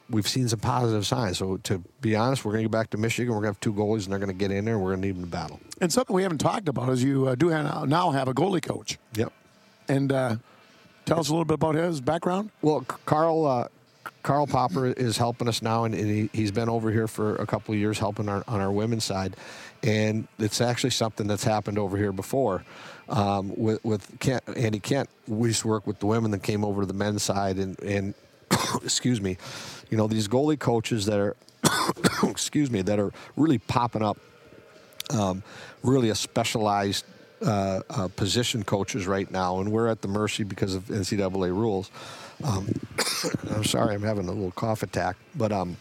we've 0.10 0.28
seen 0.28 0.48
some 0.48 0.60
positive 0.60 1.06
signs. 1.06 1.38
So 1.38 1.58
to 1.58 1.84
be 2.02 2.16
honest, 2.16 2.46
we're 2.46 2.54
going 2.54 2.64
to 2.64 2.70
get 2.70 2.72
back 2.72 2.90
to 2.92 2.98
Michigan. 2.98 3.34
We're 3.34 3.42
going 3.42 3.54
to 3.54 3.58
have 3.58 3.60
two 3.60 3.74
goalies, 3.74 4.04
and 4.04 4.12
they're 4.12 4.20
going 4.20 4.32
to 4.32 4.36
get 4.36 4.52
in 4.52 4.66
there. 4.66 4.76
and 4.76 4.84
We're 4.84 4.92
going 4.92 5.02
to 5.02 5.08
need 5.08 5.16
them 5.16 5.24
to 5.24 5.30
battle. 5.30 5.60
And 5.82 5.92
something 5.92 6.16
we 6.16 6.24
haven't 6.24 6.40
talked 6.40 6.68
about 6.70 6.90
is 6.90 7.04
you 7.04 7.28
uh, 7.28 7.36
do 7.36 7.50
have, 7.50 7.88
now 7.88 8.12
have 8.12 8.28
a 8.28 8.34
goalie 8.34 8.62
coach. 8.62 8.98
Yep. 9.16 9.32
And 9.88 10.12
uh, 10.12 10.36
tell 11.06 11.20
us 11.20 11.30
a 11.30 11.32
little 11.32 11.46
bit 11.46 11.56
about 11.56 11.76
his 11.76 12.02
background. 12.02 12.52
Well, 12.62 12.82
Carl. 12.82 13.46
Uh, 13.46 13.68
Carl 14.24 14.48
Popper 14.48 14.88
is 14.88 15.18
helping 15.18 15.48
us 15.48 15.62
now, 15.62 15.86
and 15.86 15.96
he, 15.96 16.30
has 16.42 16.52
been 16.52 16.68
over 16.68 16.92
here 16.92 17.08
for 17.08 17.36
a 17.36 17.46
couple 17.46 17.74
of 17.74 17.80
years 17.80 17.98
helping 17.98 18.28
our, 18.28 18.44
on 18.48 18.60
our 18.60 18.72
women's 18.72 19.06
side. 19.06 19.38
And 19.84 20.28
it's 20.38 20.60
actually 20.60 20.90
something 20.90 21.28
that's 21.28 21.46
happened 21.46 21.78
over 21.78 21.96
here 21.96 22.12
before. 22.12 22.66
Um, 23.08 23.54
with, 23.56 23.84
with 23.86 24.20
Kent, 24.20 24.44
Andy 24.54 24.80
Kent, 24.80 25.10
we 25.28 25.50
used 25.50 25.62
to 25.62 25.70
work 25.70 25.88
with 25.88 26.00
the 26.00 26.08
women 26.08 26.32
that 26.32 26.44
came 26.44 26.66
over 26.66 26.82
to 26.82 26.88
the 26.88 26.94
men's 26.94 27.24
side, 27.24 27.58
and, 27.58 27.80
and 27.80 28.14
excuse 28.84 29.22
me, 29.22 29.38
you 29.90 29.98
know, 29.98 30.08
these 30.08 30.28
goalie 30.28 30.60
coaches 30.60 31.06
that 31.06 31.20
are, 31.20 31.36
excuse 32.30 32.70
me, 32.70 32.82
that 32.82 33.00
are 33.00 33.12
really 33.36 33.58
popping 33.58 34.02
up, 34.02 34.18
um, 35.12 35.44
really 35.84 36.10
a 36.10 36.16
specialized 36.16 37.06
uh, 37.42 37.82
uh, 37.90 38.08
position 38.16 38.64
coaches 38.64 39.08
right 39.08 39.30
now, 39.30 39.60
and 39.60 39.72
we're 39.72 39.88
at 39.88 40.02
the 40.02 40.08
mercy 40.08 40.44
because 40.44 40.76
of 40.76 40.86
NCAA 40.86 41.50
rules. 41.50 41.92
Um, 42.44 42.68
I'm 43.52 43.64
sorry, 43.64 43.96
I'm 43.96 44.04
having 44.04 44.28
a 44.28 44.32
little 44.32 44.52
cough 44.52 44.84
attack, 44.84 45.18
but 45.36 45.52
um, 45.52 45.78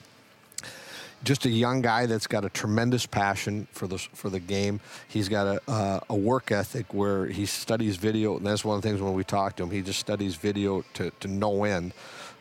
just 1.24 1.44
a 1.44 1.50
young 1.50 1.82
guy 1.82 2.06
that's 2.06 2.26
got 2.26 2.44
a 2.44 2.48
tremendous 2.48 3.06
passion 3.06 3.66
for 3.72 3.86
the 3.86 3.98
for 3.98 4.30
the 4.30 4.40
game. 4.40 4.80
He's 5.08 5.28
got 5.28 5.46
a 5.46 5.70
uh, 5.70 6.00
a 6.08 6.16
work 6.16 6.52
ethic 6.52 6.92
where 6.92 7.26
he 7.26 7.46
studies 7.46 7.96
video, 7.96 8.36
and 8.36 8.46
that's 8.46 8.64
one 8.64 8.76
of 8.76 8.82
the 8.82 8.88
things 8.88 9.00
when 9.00 9.14
we 9.14 9.24
talk 9.24 9.56
to 9.56 9.62
him. 9.62 9.70
He 9.70 9.82
just 9.82 9.98
studies 9.98 10.36
video 10.36 10.84
to, 10.94 11.10
to 11.20 11.28
no 11.28 11.64
end, 11.64 11.92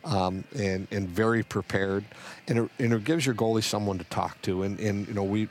um, 0.06 0.44
and 0.56 0.88
and 0.92 1.10
very 1.10 1.44
prepared, 1.44 2.06
and 2.48 2.60
it, 2.60 2.72
and 2.80 2.94
it 2.94 3.04
gives 3.04 3.26
your 3.26 3.36
goalie 3.36 3.64
someone 3.64 3.98
to 3.98 4.06
talk 4.06 4.42
to. 4.44 4.64
And 4.64 4.80
and 4.80 5.08
you 5.08 5.14
know 5.14 5.24
we 5.24 5.50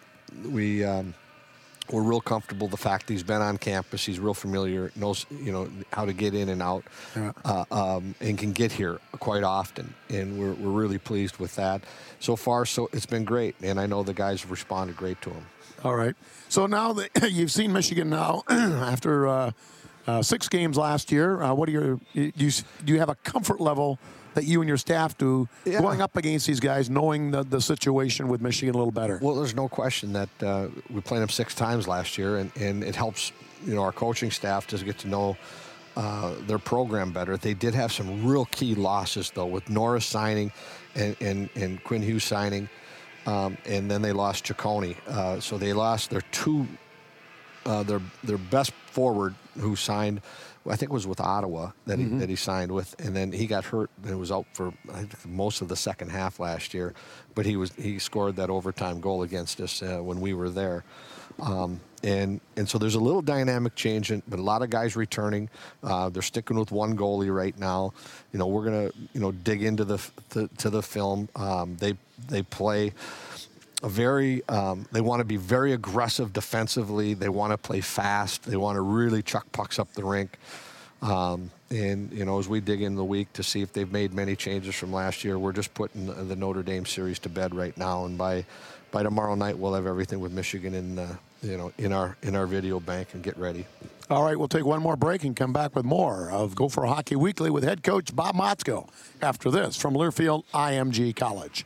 we. 0.48 0.84
Um, 0.84 1.14
we're 1.90 2.00
real 2.02 2.22
comfortable 2.22 2.66
the 2.66 2.78
fact 2.78 3.06
that 3.06 3.12
he's 3.12 3.22
been 3.22 3.42
on 3.42 3.58
campus. 3.58 4.06
He's 4.06 4.18
real 4.18 4.32
familiar, 4.32 4.90
knows 4.96 5.26
you 5.30 5.52
know 5.52 5.68
how 5.92 6.06
to 6.06 6.14
get 6.14 6.34
in 6.34 6.48
and 6.48 6.62
out, 6.62 6.82
Yeah. 7.14 7.32
uh, 7.44 7.64
um, 7.70 8.14
and 8.20 8.38
can 8.38 8.52
get 8.52 8.72
here 8.72 9.00
quite 9.20 9.42
often. 9.42 9.92
And 10.08 10.38
we're, 10.38 10.54
we're 10.54 10.70
really 10.70 10.96
pleased 10.96 11.36
with 11.36 11.54
that. 11.56 11.84
So 12.20 12.36
far, 12.36 12.64
so 12.64 12.88
it's 12.94 13.04
been 13.04 13.24
great, 13.24 13.54
and 13.60 13.78
I 13.78 13.84
know 13.84 14.02
the 14.02 14.14
guys 14.14 14.40
have 14.40 14.50
responded 14.50 14.96
great 14.96 15.20
to 15.22 15.30
him. 15.30 15.44
All 15.84 15.94
right. 15.94 16.14
So 16.48 16.64
now 16.66 16.94
that 16.94 17.10
you've 17.30 17.52
seen 17.52 17.70
Michigan 17.70 18.08
now 18.08 18.44
after 18.48 19.28
uh, 19.28 19.50
uh, 20.06 20.22
six 20.22 20.48
games 20.48 20.78
last 20.78 21.12
year, 21.12 21.42
uh, 21.42 21.52
what 21.52 21.68
are 21.68 21.72
your 21.72 22.00
do 22.14 22.32
you, 22.34 22.50
do 22.82 22.92
you 22.94 22.98
have 22.98 23.10
a 23.10 23.16
comfort 23.16 23.60
level 23.60 23.98
that 24.34 24.44
you 24.44 24.60
and 24.60 24.68
your 24.68 24.76
staff 24.76 25.16
do 25.16 25.48
going 25.64 26.00
up 26.00 26.16
against 26.16 26.46
these 26.46 26.60
guys, 26.60 26.90
knowing 26.90 27.30
the, 27.30 27.42
the 27.44 27.60
situation 27.60 28.28
with 28.28 28.40
Michigan 28.40 28.74
a 28.74 28.78
little 28.78 28.92
better? 28.92 29.18
Well, 29.22 29.34
there's 29.34 29.54
no 29.54 29.68
question 29.68 30.12
that 30.12 30.28
uh, 30.42 30.68
we 30.90 31.00
played 31.00 31.22
them 31.22 31.28
six 31.28 31.54
times 31.54 31.88
last 31.88 32.18
year, 32.18 32.38
and, 32.38 32.50
and 32.56 32.84
it 32.84 32.94
helps 32.94 33.32
you 33.64 33.74
know 33.74 33.82
our 33.82 33.92
coaching 33.92 34.30
staff 34.30 34.66
to 34.68 34.84
get 34.84 34.98
to 34.98 35.08
know 35.08 35.36
uh, 35.96 36.34
their 36.46 36.58
program 36.58 37.12
better. 37.12 37.36
They 37.36 37.54
did 37.54 37.74
have 37.74 37.92
some 37.92 38.26
real 38.26 38.46
key 38.46 38.74
losses 38.74 39.30
though, 39.30 39.46
with 39.46 39.68
Norris 39.70 40.06
signing 40.06 40.52
and 40.94 41.16
and, 41.20 41.48
and 41.54 41.82
Quinn 41.84 42.02
Hughes 42.02 42.24
signing, 42.24 42.68
um, 43.26 43.56
and 43.64 43.90
then 43.90 44.02
they 44.02 44.12
lost 44.12 44.44
Ciccone. 44.44 44.96
Uh, 45.06 45.40
so 45.40 45.58
they 45.58 45.72
lost 45.72 46.10
their 46.10 46.22
two 46.32 46.66
uh, 47.66 47.82
their 47.82 48.00
their 48.22 48.38
best 48.38 48.72
forward 48.86 49.34
who 49.58 49.76
signed. 49.76 50.20
I 50.66 50.76
think 50.76 50.90
it 50.90 50.94
was 50.94 51.06
with 51.06 51.20
Ottawa 51.20 51.72
that 51.86 51.98
he, 51.98 52.06
Mhm. 52.06 52.20
that 52.20 52.28
he 52.30 52.36
signed 52.36 52.72
with, 52.72 52.94
and 52.98 53.14
then 53.14 53.32
he 53.32 53.46
got 53.46 53.64
hurt 53.66 53.90
and 54.02 54.10
it 54.12 54.16
was 54.16 54.32
out 54.32 54.46
for 54.54 54.72
I 54.92 55.00
think 55.00 55.26
most 55.26 55.60
of 55.60 55.68
the 55.68 55.76
second 55.76 56.10
half 56.10 56.40
last 56.40 56.72
year. 56.74 56.94
But 57.34 57.44
he 57.46 57.56
was 57.56 57.70
he 57.76 57.98
scored 57.98 58.36
that 58.36 58.48
overtime 58.50 59.00
goal 59.00 59.22
against 59.22 59.60
us 59.60 59.82
uh, 59.82 59.98
when 59.98 60.20
we 60.20 60.32
were 60.34 60.48
there, 60.48 60.84
um, 61.40 61.80
and 62.02 62.40
and 62.56 62.68
so 62.68 62.78
there's 62.78 62.94
a 62.94 63.00
little 63.00 63.22
dynamic 63.22 63.74
change, 63.74 64.10
in, 64.12 64.22
but 64.28 64.38
a 64.38 64.42
lot 64.42 64.62
of 64.62 64.70
guys 64.70 64.94
returning. 64.96 65.50
Uh, 65.82 66.08
they're 66.08 66.22
sticking 66.22 66.58
with 66.58 66.70
one 66.72 66.96
goalie 66.96 67.34
right 67.34 67.58
now. 67.58 67.92
You 68.32 68.38
know 68.38 68.46
we're 68.46 68.64
gonna 68.64 68.90
you 69.12 69.20
know 69.20 69.32
dig 69.32 69.62
into 69.62 69.84
the 69.84 69.98
to, 70.30 70.48
to 70.58 70.70
the 70.70 70.82
film. 70.82 71.28
Um, 71.36 71.76
they 71.78 71.96
they 72.28 72.42
play 72.42 72.92
a 73.84 73.88
very 73.88 74.42
um, 74.48 74.86
they 74.92 75.02
want 75.02 75.20
to 75.20 75.24
be 75.24 75.36
very 75.36 75.72
aggressive 75.72 76.32
defensively. 76.32 77.12
They 77.12 77.28
want 77.28 77.52
to 77.52 77.58
play 77.58 77.82
fast. 77.82 78.44
They 78.44 78.56
want 78.56 78.76
to 78.76 78.80
really 78.80 79.22
chuck 79.22 79.46
pucks 79.52 79.78
up 79.78 79.92
the 79.92 80.02
rink. 80.02 80.38
Um, 81.02 81.50
and 81.70 82.10
you 82.10 82.24
know 82.24 82.38
as 82.38 82.48
we 82.48 82.60
dig 82.60 82.80
in 82.80 82.94
the 82.94 83.04
week 83.04 83.30
to 83.34 83.42
see 83.42 83.60
if 83.60 83.74
they've 83.74 83.90
made 83.92 84.14
many 84.14 84.36
changes 84.36 84.74
from 84.74 84.92
last 84.92 85.22
year 85.22 85.38
we're 85.38 85.52
just 85.52 85.74
putting 85.74 86.06
the, 86.06 86.14
the 86.14 86.36
notre 86.36 86.62
dame 86.62 86.86
series 86.86 87.18
to 87.20 87.28
bed 87.28 87.54
right 87.54 87.76
now. 87.76 88.06
And 88.06 88.16
by 88.16 88.46
by 88.90 89.02
tomorrow 89.02 89.34
night 89.34 89.58
we'll 89.58 89.74
have 89.74 89.86
everything 89.86 90.18
with 90.18 90.32
michigan 90.32 90.74
in 90.74 90.98
uh, 90.98 91.16
you 91.42 91.58
know 91.58 91.70
in 91.76 91.92
our 91.92 92.16
in 92.22 92.34
our 92.34 92.46
video 92.46 92.80
bank 92.80 93.08
and 93.12 93.22
get 93.22 93.36
ready. 93.36 93.66
All 94.10 94.22
right, 94.22 94.38
we'll 94.38 94.48
take 94.48 94.66
one 94.66 94.82
more 94.82 94.96
break 94.96 95.24
and 95.24 95.34
come 95.34 95.52
back 95.52 95.74
with 95.74 95.84
more 95.86 96.30
of 96.30 96.54
Gopher 96.54 96.84
Hockey 96.84 97.16
Weekly 97.16 97.50
with 97.50 97.64
head 97.64 97.82
coach 97.82 98.14
Bob 98.14 98.34
Motzko 98.34 98.88
after 99.20 99.50
this 99.50 99.76
from 99.76 99.94
Learfield 99.94 100.44
IMG 100.52 101.16
College. 101.16 101.64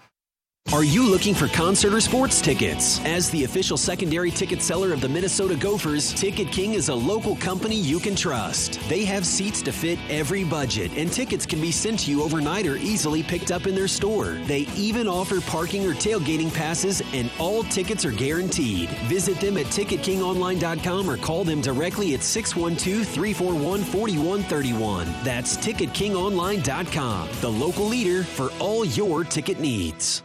Are 0.71 0.85
you 0.85 1.09
looking 1.09 1.35
for 1.35 1.49
concert 1.49 1.95
or 1.95 2.01
sports 2.01 2.43
tickets? 2.43 3.03
As 3.07 3.31
the 3.31 3.45
official 3.45 3.79
secondary 3.79 4.31
ticket 4.31 4.61
seller 4.61 4.93
of 4.93 5.01
the 5.01 5.09
Minnesota 5.09 5.57
Gophers, 5.57 6.13
Ticket 6.13 6.53
King 6.53 6.75
is 6.75 6.91
a 6.91 6.95
local 6.95 7.37
company 7.37 7.75
you 7.75 7.99
can 7.99 8.15
trust. 8.15 8.79
They 8.87 9.03
have 9.07 9.25
seats 9.25 9.63
to 9.63 9.73
fit 9.73 9.99
every 10.11 10.45
budget, 10.45 10.93
and 10.95 11.11
tickets 11.11 11.47
can 11.47 11.63
be 11.63 11.73
sent 11.73 12.01
to 12.01 12.11
you 12.11 12.23
overnight 12.23 12.67
or 12.67 12.77
easily 12.77 13.23
picked 13.23 13.51
up 13.51 13.67
in 13.67 13.75
their 13.75 13.89
store. 13.89 14.33
They 14.45 14.67
even 14.77 15.09
offer 15.09 15.41
parking 15.41 15.87
or 15.87 15.95
tailgating 15.95 16.53
passes, 16.53 17.03
and 17.15 17.31
all 17.39 17.63
tickets 17.63 18.05
are 18.05 18.13
guaranteed. 18.13 18.91
Visit 19.09 19.41
them 19.41 19.57
at 19.57 19.67
TicketKingOnline.com 19.67 21.09
or 21.09 21.17
call 21.17 21.45
them 21.45 21.63
directly 21.63 22.13
at 22.13 22.23
612 22.23 23.09
341 23.09 23.85
4131. 23.85 25.15
That's 25.25 25.57
TicketKingOnline.com, 25.57 27.29
the 27.41 27.51
local 27.51 27.87
leader 27.87 28.23
for 28.23 28.51
all 28.61 28.85
your 28.85 29.25
ticket 29.25 29.61
needs. 29.61 30.23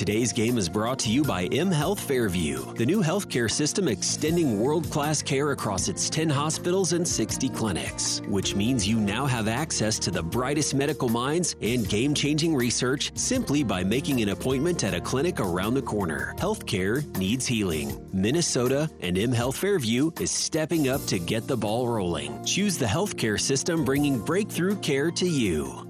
Today's 0.00 0.32
game 0.32 0.56
is 0.56 0.70
brought 0.70 0.98
to 1.00 1.10
you 1.10 1.22
by 1.22 1.44
M 1.52 1.70
Health 1.70 2.00
Fairview, 2.00 2.72
the 2.72 2.86
new 2.86 3.02
healthcare 3.02 3.50
system 3.50 3.86
extending 3.86 4.58
world 4.58 4.88
class 4.88 5.20
care 5.20 5.50
across 5.50 5.88
its 5.88 6.08
10 6.08 6.30
hospitals 6.30 6.94
and 6.94 7.06
60 7.06 7.50
clinics, 7.50 8.22
which 8.26 8.54
means 8.54 8.88
you 8.88 8.98
now 8.98 9.26
have 9.26 9.46
access 9.46 9.98
to 9.98 10.10
the 10.10 10.22
brightest 10.22 10.74
medical 10.74 11.10
minds 11.10 11.54
and 11.60 11.86
game 11.86 12.14
changing 12.14 12.54
research 12.54 13.12
simply 13.14 13.62
by 13.62 13.84
making 13.84 14.22
an 14.22 14.30
appointment 14.30 14.84
at 14.84 14.94
a 14.94 15.02
clinic 15.02 15.38
around 15.38 15.74
the 15.74 15.82
corner. 15.82 16.34
Healthcare 16.38 17.04
needs 17.18 17.46
healing. 17.46 18.02
Minnesota 18.10 18.88
and 19.00 19.18
M 19.18 19.32
Health 19.32 19.58
Fairview 19.58 20.12
is 20.18 20.30
stepping 20.30 20.88
up 20.88 21.04
to 21.08 21.18
get 21.18 21.46
the 21.46 21.58
ball 21.58 21.86
rolling. 21.86 22.42
Choose 22.46 22.78
the 22.78 22.86
healthcare 22.86 23.38
system 23.38 23.84
bringing 23.84 24.18
breakthrough 24.18 24.76
care 24.76 25.10
to 25.10 25.28
you. 25.28 25.89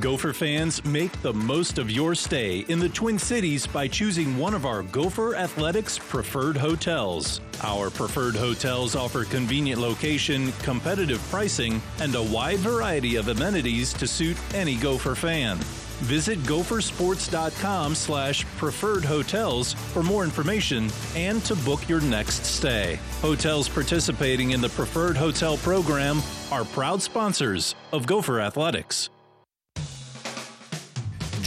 Gopher 0.00 0.32
fans, 0.32 0.84
make 0.84 1.12
the 1.22 1.32
most 1.32 1.78
of 1.78 1.90
your 1.90 2.14
stay 2.14 2.60
in 2.68 2.78
the 2.78 2.88
Twin 2.88 3.18
Cities 3.18 3.66
by 3.66 3.88
choosing 3.88 4.38
one 4.38 4.54
of 4.54 4.64
our 4.64 4.82
Gopher 4.82 5.34
Athletics 5.34 5.98
preferred 5.98 6.56
hotels. 6.56 7.40
Our 7.62 7.90
preferred 7.90 8.36
hotels 8.36 8.94
offer 8.94 9.24
convenient 9.24 9.80
location, 9.80 10.52
competitive 10.62 11.20
pricing, 11.30 11.82
and 12.00 12.14
a 12.14 12.22
wide 12.22 12.58
variety 12.58 13.16
of 13.16 13.28
amenities 13.28 13.92
to 13.94 14.06
suit 14.06 14.36
any 14.54 14.76
Gopher 14.76 15.14
fan. 15.14 15.58
Visit 16.06 16.38
gophersports.com 16.44 17.94
slash 17.96 18.44
preferred 18.56 19.04
hotels 19.04 19.72
for 19.72 20.04
more 20.04 20.22
information 20.22 20.90
and 21.16 21.44
to 21.44 21.56
book 21.56 21.88
your 21.88 22.00
next 22.00 22.44
stay. 22.44 23.00
Hotels 23.20 23.68
participating 23.68 24.52
in 24.52 24.60
the 24.60 24.68
preferred 24.68 25.16
hotel 25.16 25.56
program 25.56 26.22
are 26.52 26.64
proud 26.64 27.02
sponsors 27.02 27.74
of 27.92 28.06
Gopher 28.06 28.40
Athletics. 28.40 29.10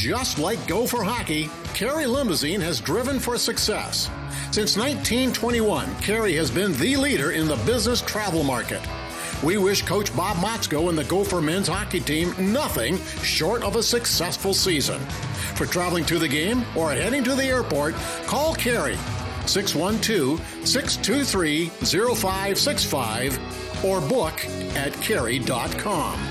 Just 0.01 0.39
like 0.39 0.65
Gopher 0.65 1.03
Hockey, 1.03 1.47
Carey 1.75 2.07
Limousine 2.07 2.59
has 2.59 2.81
driven 2.81 3.19
for 3.19 3.37
success. 3.37 4.09
Since 4.49 4.75
1921, 4.75 5.95
Carey 5.97 6.33
has 6.37 6.49
been 6.49 6.73
the 6.79 6.95
leader 6.95 7.29
in 7.29 7.47
the 7.47 7.57
business 7.67 8.01
travel 8.01 8.41
market. 8.41 8.81
We 9.43 9.57
wish 9.57 9.83
Coach 9.83 10.15
Bob 10.17 10.37
Motzko 10.37 10.89
and 10.89 10.97
the 10.97 11.03
Gopher 11.03 11.39
men's 11.39 11.67
hockey 11.67 11.99
team 11.99 12.33
nothing 12.39 12.97
short 13.21 13.61
of 13.61 13.75
a 13.75 13.83
successful 13.83 14.55
season. 14.55 14.99
For 15.53 15.67
traveling 15.67 16.05
to 16.05 16.17
the 16.17 16.27
game 16.27 16.65
or 16.75 16.91
heading 16.91 17.23
to 17.25 17.35
the 17.35 17.45
airport, 17.45 17.93
call 18.25 18.55
Carey 18.55 18.97
612 19.45 20.67
623 20.67 21.67
0565 21.67 23.85
or 23.85 24.01
book 24.01 24.43
at 24.75 24.93
carey.com. 24.93 26.30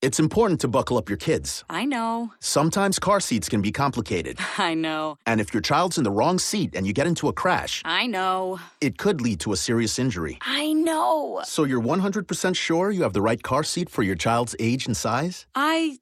It's 0.00 0.20
important 0.20 0.60
to 0.60 0.68
buckle 0.68 0.96
up 0.96 1.08
your 1.08 1.16
kids. 1.18 1.64
I 1.68 1.84
know. 1.84 2.32
Sometimes 2.38 3.00
car 3.00 3.18
seats 3.18 3.48
can 3.48 3.60
be 3.60 3.72
complicated. 3.72 4.38
I 4.58 4.74
know. 4.74 5.18
And 5.26 5.40
if 5.40 5.52
your 5.52 5.60
child's 5.60 5.98
in 5.98 6.04
the 6.04 6.10
wrong 6.12 6.38
seat 6.38 6.76
and 6.76 6.86
you 6.86 6.92
get 6.92 7.08
into 7.08 7.26
a 7.26 7.32
crash, 7.32 7.82
I 7.84 8.06
know. 8.06 8.60
it 8.80 8.96
could 8.96 9.20
lead 9.20 9.40
to 9.40 9.52
a 9.52 9.56
serious 9.56 9.98
injury. 9.98 10.38
I 10.42 10.72
know. 10.72 11.42
So 11.44 11.64
you're 11.64 11.82
100% 11.82 12.54
sure 12.54 12.92
you 12.92 13.02
have 13.02 13.12
the 13.12 13.20
right 13.20 13.42
car 13.42 13.64
seat 13.64 13.90
for 13.90 14.04
your 14.04 14.14
child's 14.14 14.54
age 14.60 14.86
and 14.86 14.96
size? 14.96 15.46
I 15.56 15.98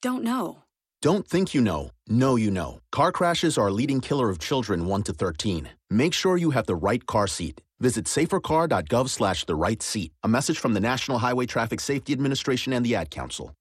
don't 0.00 0.22
know. 0.22 0.62
Don't 1.02 1.26
think 1.26 1.52
you 1.52 1.60
know. 1.60 1.90
Know 2.06 2.36
you 2.36 2.52
know. 2.52 2.78
Car 2.92 3.10
crashes 3.10 3.58
are 3.58 3.66
a 3.66 3.72
leading 3.72 4.00
killer 4.00 4.30
of 4.30 4.38
children 4.38 4.86
1 4.86 5.02
to 5.04 5.12
13. 5.12 5.70
Make 5.90 6.14
sure 6.14 6.36
you 6.36 6.50
have 6.50 6.66
the 6.66 6.76
right 6.76 7.04
car 7.04 7.26
seat. 7.26 7.60
Visit 7.80 8.04
safercar.gov 8.04 9.08
slash 9.08 9.46
the 9.46 9.54
right 9.54 9.82
seat. 9.82 10.12
A 10.22 10.28
message 10.28 10.58
from 10.58 10.74
the 10.74 10.80
National 10.80 11.18
Highway 11.18 11.46
Traffic 11.46 11.80
Safety 11.80 12.12
Administration 12.12 12.74
and 12.74 12.84
the 12.84 12.94
Ad 12.94 13.10
Council. 13.10 13.54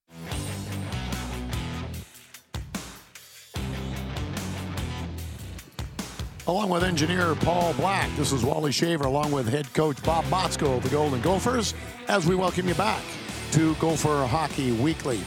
Along 6.48 6.70
with 6.70 6.84
engineer 6.84 7.36
Paul 7.36 7.74
Black, 7.76 8.10
this 8.18 8.32
is 8.32 8.44
Wally 8.44 8.72
Shaver, 8.72 9.06
along 9.06 9.32
with 9.32 9.48
head 9.48 9.72
coach 9.74 10.02
Bob 10.04 10.26
Motzko 10.26 10.78
of 10.78 10.84
the 10.84 10.90
Golden 10.90 11.22
Gophers, 11.22 11.76
as 12.08 12.26
we 12.26 12.34
welcome 12.34 12.68
you 12.68 12.74
back 12.74 13.04
to 13.52 13.76
Gopher 13.76 14.26
Hockey 14.26 14.72
Weekly. 14.72 15.20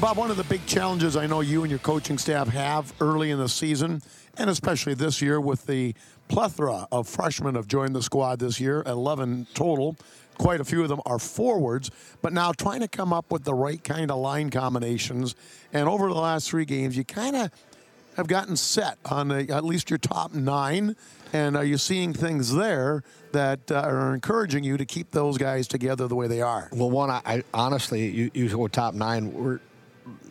Bob, 0.00 0.16
one 0.16 0.30
of 0.30 0.36
the 0.36 0.44
big 0.44 0.64
challenges 0.66 1.16
I 1.16 1.26
know 1.26 1.40
you 1.40 1.62
and 1.62 1.70
your 1.70 1.78
coaching 1.80 2.18
staff 2.18 2.48
have 2.48 2.92
early 3.00 3.30
in 3.30 3.38
the 3.38 3.48
season, 3.48 4.02
and 4.38 4.50
especially 4.50 4.94
this 4.94 5.22
year 5.22 5.40
with 5.40 5.66
the 5.66 5.94
plethora 6.28 6.86
of 6.90 7.08
freshmen 7.08 7.54
have 7.54 7.66
joined 7.66 7.94
the 7.94 8.02
squad 8.02 8.38
this 8.38 8.60
year, 8.60 8.82
11 8.86 9.46
total. 9.54 9.96
Quite 10.36 10.60
a 10.60 10.64
few 10.64 10.82
of 10.82 10.88
them 10.88 11.00
are 11.06 11.18
forwards, 11.18 11.90
but 12.20 12.32
now 12.32 12.52
trying 12.52 12.80
to 12.80 12.88
come 12.88 13.12
up 13.12 13.30
with 13.30 13.44
the 13.44 13.54
right 13.54 13.82
kind 13.82 14.10
of 14.10 14.18
line 14.18 14.50
combinations. 14.50 15.36
And 15.72 15.88
over 15.88 16.08
the 16.08 16.14
last 16.14 16.50
three 16.50 16.64
games, 16.64 16.96
you 16.96 17.04
kind 17.04 17.36
of 17.36 17.50
have 18.16 18.26
gotten 18.26 18.56
set 18.56 18.98
on 19.04 19.30
at 19.30 19.64
least 19.64 19.90
your 19.90 19.98
top 19.98 20.34
nine. 20.34 20.96
And 21.32 21.56
are 21.56 21.64
you 21.64 21.78
seeing 21.78 22.12
things 22.12 22.54
there 22.54 23.02
that 23.32 23.70
uh, 23.70 23.80
are 23.80 24.14
encouraging 24.14 24.64
you 24.64 24.76
to 24.76 24.84
keep 24.84 25.10
those 25.10 25.36
guys 25.38 25.66
together 25.66 26.06
the 26.08 26.14
way 26.14 26.26
they 26.26 26.40
are? 26.40 26.68
Well, 26.72 26.90
one, 26.90 27.10
I, 27.10 27.20
I 27.24 27.42
honestly, 27.52 28.08
you, 28.08 28.30
you 28.34 28.48
go 28.48 28.68
top 28.68 28.94
nine. 28.94 29.32
We're 29.32 29.60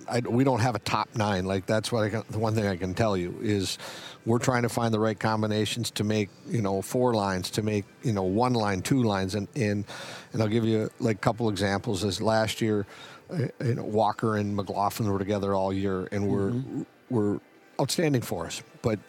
I, 0.08 0.19
we 0.19 0.43
don't 0.43 0.60
have 0.60 0.75
a 0.75 0.79
top 0.79 1.10
nine. 1.15 1.45
Like 1.45 1.65
that's 1.65 1.91
what 1.91 2.03
I 2.03 2.10
can, 2.10 2.23
the 2.29 2.39
one 2.39 2.56
thing 2.56 2.67
I 2.67 2.77
can 2.77 2.93
tell 2.93 3.17
you 3.17 3.38
is 3.41 3.77
we're 4.26 4.40
trying 4.40 4.64
to 4.64 4.70
find 4.70 4.94
the 4.94 5.00
right 5.00 5.20
combinations 5.20 5.92
to 5.92 6.04
make 6.04 6.30
you 6.48 6.62
know 6.62 6.82
four 6.82 7.14
lines, 7.14 7.50
to 7.52 7.62
make 7.62 7.86
you 8.04 8.14
know 8.14 8.24
one 8.24 8.54
line, 8.54 8.82
two 8.82 9.04
lines, 9.04 9.36
and 9.36 9.48
and 9.56 9.86
and 10.32 10.42
I'll 10.42 10.48
give 10.48 10.66
you 10.66 10.90
like 11.00 11.18
a 11.18 11.20
couple 11.20 11.50
examples. 11.50 12.04
As 12.04 12.22
last 12.22 12.62
year, 12.62 12.86
uh, 13.32 13.48
you 13.64 13.76
know, 13.76 13.84
Walker 13.84 14.38
and 14.38 14.56
McLaughlin 14.56 15.10
were 15.12 15.20
together 15.20 15.54
all 15.54 15.74
year, 15.74 16.08
and 16.12 16.28
were 16.30 16.52
Mm-hmm. 16.52 16.84
were 17.10 17.40
outstanding 17.80 18.22
for 18.22 18.46
us, 18.46 18.62
but. 18.82 19.00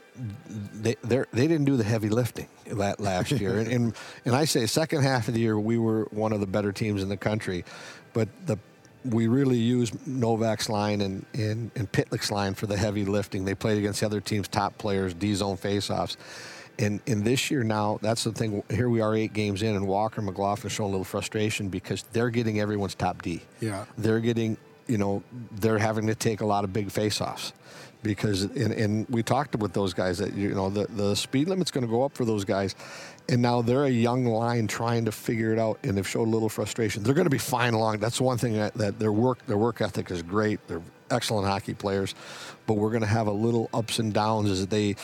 They 0.81 0.95
they're- 1.03 1.27
didn't 1.35 1.65
do 1.65 1.77
the 1.77 1.83
heavy 1.83 2.09
lifting 2.09 2.47
la- 2.71 2.95
last 3.01 3.33
year, 3.43 3.59
and, 3.59 3.67
and 3.67 3.95
and 4.25 4.37
I 4.37 4.45
say 4.45 4.65
second 4.67 5.03
half 5.03 5.27
of 5.27 5.35
the 5.35 5.41
year 5.41 5.59
we 5.59 5.77
were 5.77 6.05
one 6.13 6.33
of 6.33 6.39
the 6.39 6.47
better 6.47 6.71
teams 6.71 7.03
in 7.03 7.09
the 7.09 7.17
country, 7.17 7.65
but 8.13 8.29
the 8.47 8.57
we 9.05 9.27
really 9.27 9.59
used 9.59 10.07
Novak's 10.07 10.69
line 10.69 11.01
and, 11.01 11.27
and, 11.35 11.71
and 11.75 11.91
Pitlick's 11.91 12.31
line 12.31 12.55
for 12.55 12.67
the 12.67 12.77
heavy 12.77 13.05
lifting. 13.05 13.45
They 13.45 13.55
played 13.55 13.79
against 13.79 14.01
the 14.01 14.07
other 14.07 14.21
team's 14.21 14.49
top 14.49 14.79
players, 14.79 15.15
D 15.15 15.35
zone 15.35 15.57
faceoffs. 15.57 16.17
And, 16.79 17.01
and 17.07 17.25
this 17.25 17.51
year 17.51 17.63
now, 17.63 17.99
that's 18.03 18.25
the 18.25 18.33
thing. 18.33 18.63
Here 18.69 18.89
we 18.89 19.01
are 19.01 19.15
eight 19.15 19.33
games 19.33 19.63
in, 19.63 19.77
and 19.77 19.87
Walker 19.87 20.21
McLaughlin 20.21 20.71
showing 20.71 20.89
a 20.89 20.91
little 20.91 21.05
frustration 21.05 21.69
because 21.69 22.05
they're 22.13 22.31
getting 22.31 22.61
everyone's 22.61 22.95
top 22.95 23.23
D. 23.23 23.43
Yeah. 23.61 23.85
They're 23.97 24.21
getting, 24.21 24.57
you 24.89 24.99
know, 24.99 25.23
they're 25.53 25.79
having 25.79 26.07
to 26.09 26.15
take 26.15 26.41
a 26.41 26.47
lot 26.47 26.65
of 26.65 26.73
big 26.73 26.89
faceoffs 26.89 27.53
because, 28.03 28.43
and, 28.43 28.73
and 28.73 29.09
we 29.09 29.23
talked 29.23 29.55
with 29.57 29.73
those 29.73 29.95
guys 29.95 30.19
that, 30.19 30.35
you 30.35 30.55
know, 30.55 30.69
the, 30.69 30.87
the 30.89 31.15
speed 31.15 31.49
limit's 31.49 31.71
going 31.71 31.87
to 31.87 31.91
go 31.91 32.03
up 32.03 32.13
for 32.13 32.25
those 32.25 32.45
guys. 32.45 32.75
And 33.29 33.41
now 33.41 33.63
they're 33.63 33.85
a 33.85 33.91
young 33.91 34.27
line 34.27 34.67
trying 34.67 35.07
to 35.07 35.13
figure 35.13 35.53
it 35.53 35.59
out, 35.59 35.79
and 35.83 35.97
they've 35.97 36.07
showed 36.07 36.29
a 36.29 36.31
little 36.31 36.51
frustration. 36.51 37.03
They're 37.03 37.15
going 37.15 37.25
to 37.25 37.31
be 37.31 37.39
fine 37.39 37.73
along. 37.73 37.99
That's 37.99 38.21
one 38.21 38.37
thing 38.37 38.53
that, 38.55 38.75
that 38.75 38.99
their 38.99 39.13
work 39.13 39.45
their 39.47 39.57
work 39.57 39.81
ethic 39.81 40.11
is 40.11 40.23
great. 40.23 40.61
They're 40.69 40.83
excellent 41.15 41.47
hockey 41.47 41.73
players, 41.73 42.15
but 42.67 42.75
we're 42.75 42.91
going 42.91 43.01
to 43.03 43.07
have 43.07 43.27
a 43.27 43.33
little 43.33 43.71
ups 43.73 43.99
and 43.99 44.13
downs 44.13 44.51
as 44.51 44.67
they, 44.67 44.97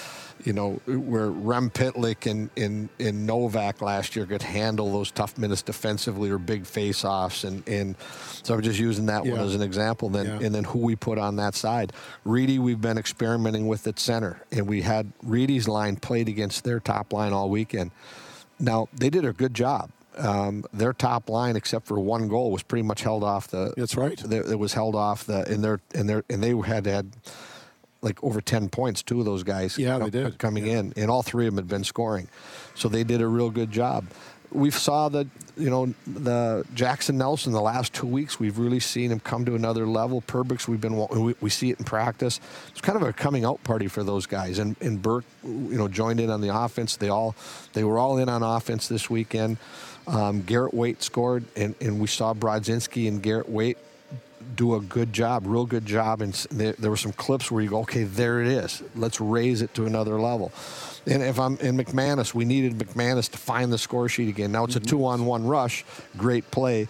you 0.45 0.53
know, 0.53 0.81
where 0.87 1.31
Rem 1.31 1.71
Pitlick 1.71 2.31
and, 2.31 2.51
and, 2.57 2.89
and 2.99 3.27
Novak 3.27 3.81
last 3.81 4.17
year 4.17 4.27
could 4.27 4.43
handle 4.43 4.93
those 4.93 5.11
tough 5.11 5.39
minutes 5.39 5.63
defensively 5.63 6.31
or 6.31 6.39
big 6.39 6.67
face-offs, 6.67 7.45
and, 7.45 7.67
and 7.69 7.97
so 8.43 8.55
I'm 8.55 8.63
just 8.63 8.79
using 8.79 9.07
that 9.07 9.25
one 9.25 9.41
as 9.41 9.55
an 9.55 9.63
example. 9.63 10.09
Then 10.11 10.27
Yeah. 10.27 10.47
and 10.47 10.55
then 10.55 10.65
who 10.65 10.81
we 10.81 10.97
put 10.97 11.19
on 11.19 11.37
that 11.37 11.55
side. 11.55 11.93
Reedy, 12.25 12.59
we've 12.59 12.81
been 12.81 12.99
experimenting 12.99 13.67
with 13.69 13.87
at 13.87 13.99
center, 13.99 14.41
and 14.51 14.67
we 14.67 14.83
had 14.83 15.13
Reedy's 15.23 15.69
line 15.69 15.97
played 15.97 16.29
against 16.29 16.65
their 16.65 16.81
top 16.81 17.13
line 17.13 17.33
all 17.33 17.49
weekend. 17.49 17.91
Now 18.59 18.89
they 18.93 19.09
did 19.11 19.25
a 19.25 19.33
good 19.33 19.55
job. 19.55 19.91
Um, 20.21 20.65
their 20.73 20.93
top 20.93 21.31
line, 21.31 21.57
except 21.57 21.87
for 21.87 21.99
one 21.99 22.29
goal, 22.29 22.51
was 22.51 22.63
pretty 22.63 22.83
much 22.83 23.01
held 23.03 23.25
off 23.25 23.49
the. 23.49 23.73
That's 23.77 23.97
right. 23.97 24.23
It 24.31 24.59
was 24.59 24.75
held 24.75 24.95
off 24.95 25.25
the 25.25 25.51
in 25.51 25.63
their 25.63 25.81
in 25.95 26.07
their 26.07 26.25
and 26.29 26.43
they 26.43 26.55
had 26.57 26.87
had 26.87 27.13
like 28.03 28.23
over 28.23 28.41
ten 28.41 28.69
points. 28.69 29.03
Two 29.03 29.21
of 29.21 29.25
those 29.25 29.43
guys, 29.43 29.79
Yeah, 29.79 29.99
they 29.99 30.11
did. 30.11 30.39
coming 30.39 30.67
in, 30.67 30.93
and 30.97 31.11
all 31.11 31.23
three 31.23 31.47
of 31.47 31.55
them 31.55 31.65
had 31.65 31.69
been 31.69 31.85
scoring, 31.85 32.29
so 32.75 32.89
they 32.89 33.03
did 33.05 33.21
a 33.23 33.27
real 33.27 33.51
good 33.51 33.71
job. 33.71 34.05
We 34.53 34.71
saw 34.73 35.09
that 35.11 35.29
you 35.57 35.71
know 35.71 35.95
the 36.09 36.65
Jaxon 36.75 37.15
Nelson 37.15 37.53
the 37.53 37.61
last 37.63 37.93
two 37.95 38.07
weeks. 38.09 38.41
We've 38.41 38.59
really 38.59 38.81
seen 38.81 39.13
him 39.13 39.21
come 39.21 39.45
to 39.45 39.55
another 39.55 39.87
level. 39.87 40.23
Perbix, 40.27 40.67
we've 40.67 40.81
been 40.81 40.97
we, 40.97 41.35
we 41.41 41.51
see 41.51 41.71
it 41.71 41.79
in 41.79 41.85
practice. 41.85 42.41
It's 42.73 42.81
kind 42.81 42.97
of 43.01 43.07
a 43.09 43.13
coming 43.13 43.45
out 43.45 43.63
party 43.63 43.87
for 43.87 44.03
those 44.03 44.27
guys. 44.27 44.59
And 44.59 44.77
and 44.81 45.01
Burke, 45.01 45.25
you 45.45 45.79
know, 45.79 45.87
joined 45.87 46.19
in 46.21 46.31
on 46.31 46.41
the 46.41 46.55
offense. 46.55 46.97
They 46.97 47.09
all 47.09 47.37
they 47.75 47.85
were 47.85 47.97
all 47.99 48.19
in 48.19 48.29
on 48.29 48.43
offense 48.43 48.89
this 48.89 49.09
weekend. 49.09 49.57
Um, 50.07 50.43
Garrett 50.43 50.75
Waite 50.75 51.03
scored, 51.03 51.45
and, 51.57 51.75
and 51.81 52.01
we 52.01 52.07
saw 52.07 52.35
Brodzinski 52.35 53.07
and 53.09 53.23
Garrett 53.23 53.49
Waite 53.49 53.79
do 54.57 54.75
a 54.75 54.81
good 54.81 55.13
job, 55.13 55.47
real 55.47 55.67
good 55.67 55.87
job. 55.87 56.21
And 56.21 56.35
there, 56.51 56.73
there 56.73 56.91
were 56.91 56.97
some 56.97 57.13
clips 57.13 57.51
where 57.51 57.63
you 57.63 57.71
go, 57.71 57.81
okay, 57.81 58.05
there 58.05 58.41
it 58.41 58.49
is. 58.49 58.83
Let's 58.97 59.21
raise 59.21 59.63
it 59.63 59.75
to 59.75 59.87
another 59.87 60.21
level. 60.21 60.53
And 61.07 61.23
if 61.23 61.39
I'm 61.39 61.57
in 61.59 61.77
McManus, 61.77 62.35
we 62.35 62.45
needed 62.45 62.77
McManus 62.79 63.31
to 63.31 63.39
find 63.39 63.73
the 63.73 63.79
score 63.79 64.09
sheet 64.09 64.29
again. 64.29 64.53
Now 64.53 64.65
it's 64.65 64.77
a 64.77 64.81
two-on-one 64.81 65.47
rush, 65.47 65.85
great 66.17 66.51
play. 66.51 66.89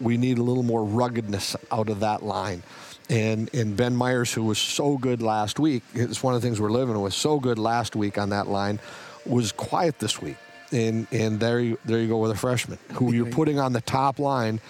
We 0.00 0.16
need 0.16 0.38
a 0.38 0.42
little 0.42 0.62
more 0.62 0.84
ruggedness 0.84 1.56
out 1.70 1.88
of 1.88 2.00
that 2.00 2.22
line. 2.22 2.62
And 3.10 3.48
and 3.54 3.74
Ben 3.74 3.96
Meyers, 3.96 4.34
who 4.34 4.42
was 4.42 4.58
so 4.58 4.98
good 4.98 5.22
last 5.22 5.58
week, 5.58 5.82
it's 5.94 6.22
one 6.22 6.34
of 6.34 6.42
the 6.42 6.46
things 6.46 6.60
we're 6.60 6.70
living 6.70 7.00
with. 7.00 7.14
So 7.14 7.40
good 7.40 7.58
last 7.58 7.96
week 7.96 8.18
on 8.18 8.30
that 8.30 8.48
line, 8.48 8.80
was 9.24 9.50
quiet 9.50 9.98
this 9.98 10.20
week. 10.20 10.36
And 10.70 11.06
and 11.12 11.40
there 11.40 11.60
you 11.60 11.78
there 11.86 11.98
you 11.98 12.08
go 12.08 12.18
with 12.18 12.30
a 12.30 12.36
freshman 12.36 12.78
who 12.94 13.12
you're 13.14 13.26
putting 13.30 13.58
on 13.58 13.72
the 13.72 13.80
top 13.80 14.18
line, 14.18 14.60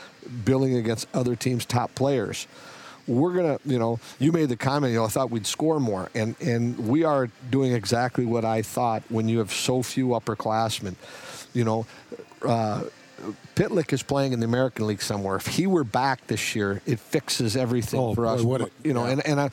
billing 0.45 0.77
against 0.77 1.09
other 1.13 1.35
teams' 1.35 1.65
top 1.65 1.95
players. 1.97 2.47
We're 3.09 3.33
gonna, 3.33 3.59
you 3.65 3.79
know, 3.79 3.99
you 4.21 4.31
made 4.33 4.49
the 4.51 4.57
comment, 4.57 4.93
you 4.93 4.99
know, 4.99 5.07
I 5.07 5.09
thought 5.09 5.31
we'd 5.31 5.47
score 5.47 5.81
more, 5.81 6.09
and 6.15 6.37
and 6.41 6.89
we 6.89 7.03
are 7.05 7.29
doing 7.51 7.73
exactly 7.73 8.27
what 8.27 8.45
I 8.45 8.63
thought 8.63 9.03
when 9.09 9.29
you 9.29 9.39
have 9.39 9.53
so 9.53 9.83
few 9.83 10.09
upperclassmen. 10.09 10.95
You 11.55 11.65
know, 11.65 11.87
uh, 12.47 12.85
Pitlick 13.57 13.93
is 13.93 14.03
playing 14.05 14.35
in 14.35 14.41
the 14.41 14.45
American 14.47 14.87
League 14.87 15.03
somewhere. 15.03 15.35
If 15.37 15.47
he 15.47 15.67
were 15.67 15.83
back 15.85 16.27
this 16.29 16.55
year, 16.55 16.81
it 16.87 17.01
fixes 17.01 17.57
everything 17.57 17.99
Oh, 17.99 18.15
for 18.15 18.25
boy, 18.37 18.57
us. 18.57 18.63
it. 18.67 18.73
You 18.85 18.93
know, 18.93 19.05
Yeah. 19.07 19.13
and 19.13 19.27
and 19.27 19.41
I, 19.41 19.51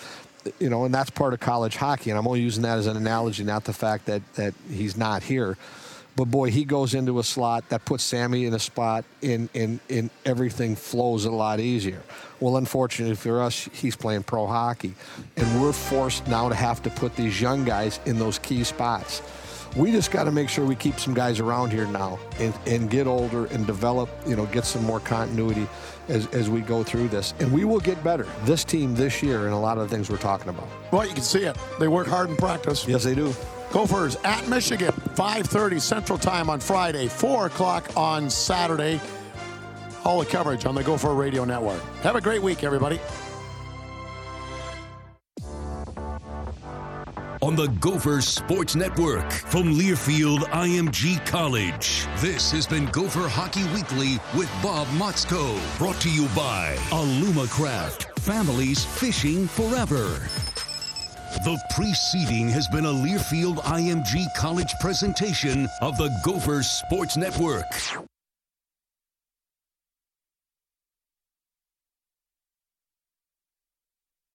you 0.60 0.69
know, 0.69 0.86
and 0.86 0.93
that's 0.93 1.10
part 1.10 1.34
of 1.34 1.39
college 1.39 1.77
hockey. 1.77 2.12
And 2.12 2.19
I'm 2.19 2.27
only 2.27 2.41
using 2.41 2.62
that 2.63 2.77
as 2.77 2.86
an 2.86 2.97
analogy, 2.97 3.43
not 3.45 3.63
the 3.63 3.73
fact 3.73 4.05
that 4.08 4.21
that 4.36 4.53
he's 4.69 4.95
not 4.97 5.23
here. 5.23 5.58
But 6.15 6.25
boy, 6.25 6.49
he 6.49 6.63
goes 6.63 6.93
into 6.93 7.19
a 7.19 7.23
slot 7.23 7.67
that 7.69 7.84
puts 7.84 8.04
Sammy 8.04 8.45
in 8.45 8.54
a 8.54 8.60
spot, 8.60 9.04
and 9.21 9.49
and 9.54 9.80
and 9.89 10.10
everything 10.25 10.75
flows 10.75 11.25
a 11.25 11.32
lot 11.32 11.60
easier. 11.60 12.01
Well, 12.39 12.58
unfortunately 12.58 13.15
for 13.15 13.41
us, 13.41 13.69
he's 13.73 13.95
playing 13.95 14.23
pro 14.23 14.47
hockey, 14.47 14.93
and 15.36 15.62
we're 15.62 15.73
forced 15.73 16.28
now 16.28 16.49
to 16.49 16.56
have 16.56 16.82
to 16.84 16.89
put 16.89 17.15
these 17.15 17.41
young 17.41 17.65
guys 17.65 17.99
in 18.06 18.17
those 18.17 18.39
key 18.39 18.63
spots. 18.63 19.21
We 19.75 19.91
just 19.91 20.10
got 20.10 20.23
to 20.23 20.32
make 20.32 20.47
sure 20.47 20.65
we 20.65 20.75
keep 20.75 21.01
some 21.01 21.13
guys 21.13 21.41
around 21.41 21.71
here 21.71 21.86
now 21.86 22.17
and, 22.39 22.54
and 22.65 22.89
get 22.89 23.08
older 23.08 23.47
and 23.47 23.67
develop, 23.67 24.10
you 24.25 24.38
know, 24.38 24.45
get 24.45 24.63
some 24.63 24.86
more 24.86 25.01
continuity 25.01 25.67
as, 26.08 26.28
as 26.28 26.49
we 26.49 26.62
go 26.62 26.82
through 26.82 27.10
this. 27.10 27.34
And 27.39 27.51
we 27.51 27.65
will 27.65 27.82
get 27.82 28.01
better, 28.01 28.25
this 28.45 28.63
team 28.63 28.95
this 28.95 29.21
year, 29.21 29.43
and 29.43 29.54
a 29.54 29.58
lot 29.58 29.78
of 29.78 29.89
the 29.89 29.93
things 29.93 30.10
we're 30.10 30.15
talking 30.15 30.47
about. 30.47 30.67
Well, 30.93 31.06
you 31.06 31.13
can 31.13 31.23
see 31.23 31.43
it. 31.43 31.58
They 31.78 31.89
work 31.89 32.08
hard 32.08 32.30
in 32.30 32.38
practice. 32.38 32.88
Yes, 32.88 33.04
they 33.04 33.15
do. 33.15 33.34
Gophers 33.71 34.15
at 34.23 34.47
Michigan, 34.47 34.93
5.30 35.15 35.82
Central 35.82 36.17
Time 36.17 36.49
on 36.49 36.60
Friday, 36.60 37.08
4 37.08 37.47
o'clock 37.47 37.89
on 37.95 38.30
Saturday. 38.30 38.99
All 40.04 40.19
the 40.19 40.25
coverage 40.25 40.65
on 40.65 40.75
the 40.75 40.84
Gopher 40.84 41.13
Radio 41.13 41.45
Network. 41.45 41.82
Have 42.01 42.15
a 42.15 42.21
great 42.21 42.41
week, 42.41 42.63
everybody. 42.63 42.99
on 47.45 47.56
the 47.56 47.67
Gopher 47.80 48.21
Sports 48.21 48.75
Network 48.75 49.32
from 49.32 49.75
Learfield 49.75 50.39
IMG 50.49 51.23
College. 51.28 52.08
This 52.19 52.51
has 52.51 52.65
been 52.65 52.88
Gopher 52.88 53.28
Hockey 53.28 53.63
Weekly 53.65 54.19
with 54.36 54.51
Bob 54.63 54.88
Motzko, 54.88 55.56
brought 55.78 56.01
to 56.01 56.10
you 56.10 56.28
by 56.30 56.75
Alumacraft, 56.89 58.17
families 58.19 58.84
fishing 58.84 59.47
forever. 59.47 60.19
The 61.43 61.62
preceding 61.69 62.50
has 62.50 62.67
been 62.67 62.86
a 62.86 62.91
Learfield 62.91 63.58
IMG 63.58 64.34
College 64.34 64.74
presentation 64.80 65.67
of 65.82 65.98
the 65.98 66.10
Gopher 66.24 66.63
Sports 66.63 67.17
Network. 67.17 67.65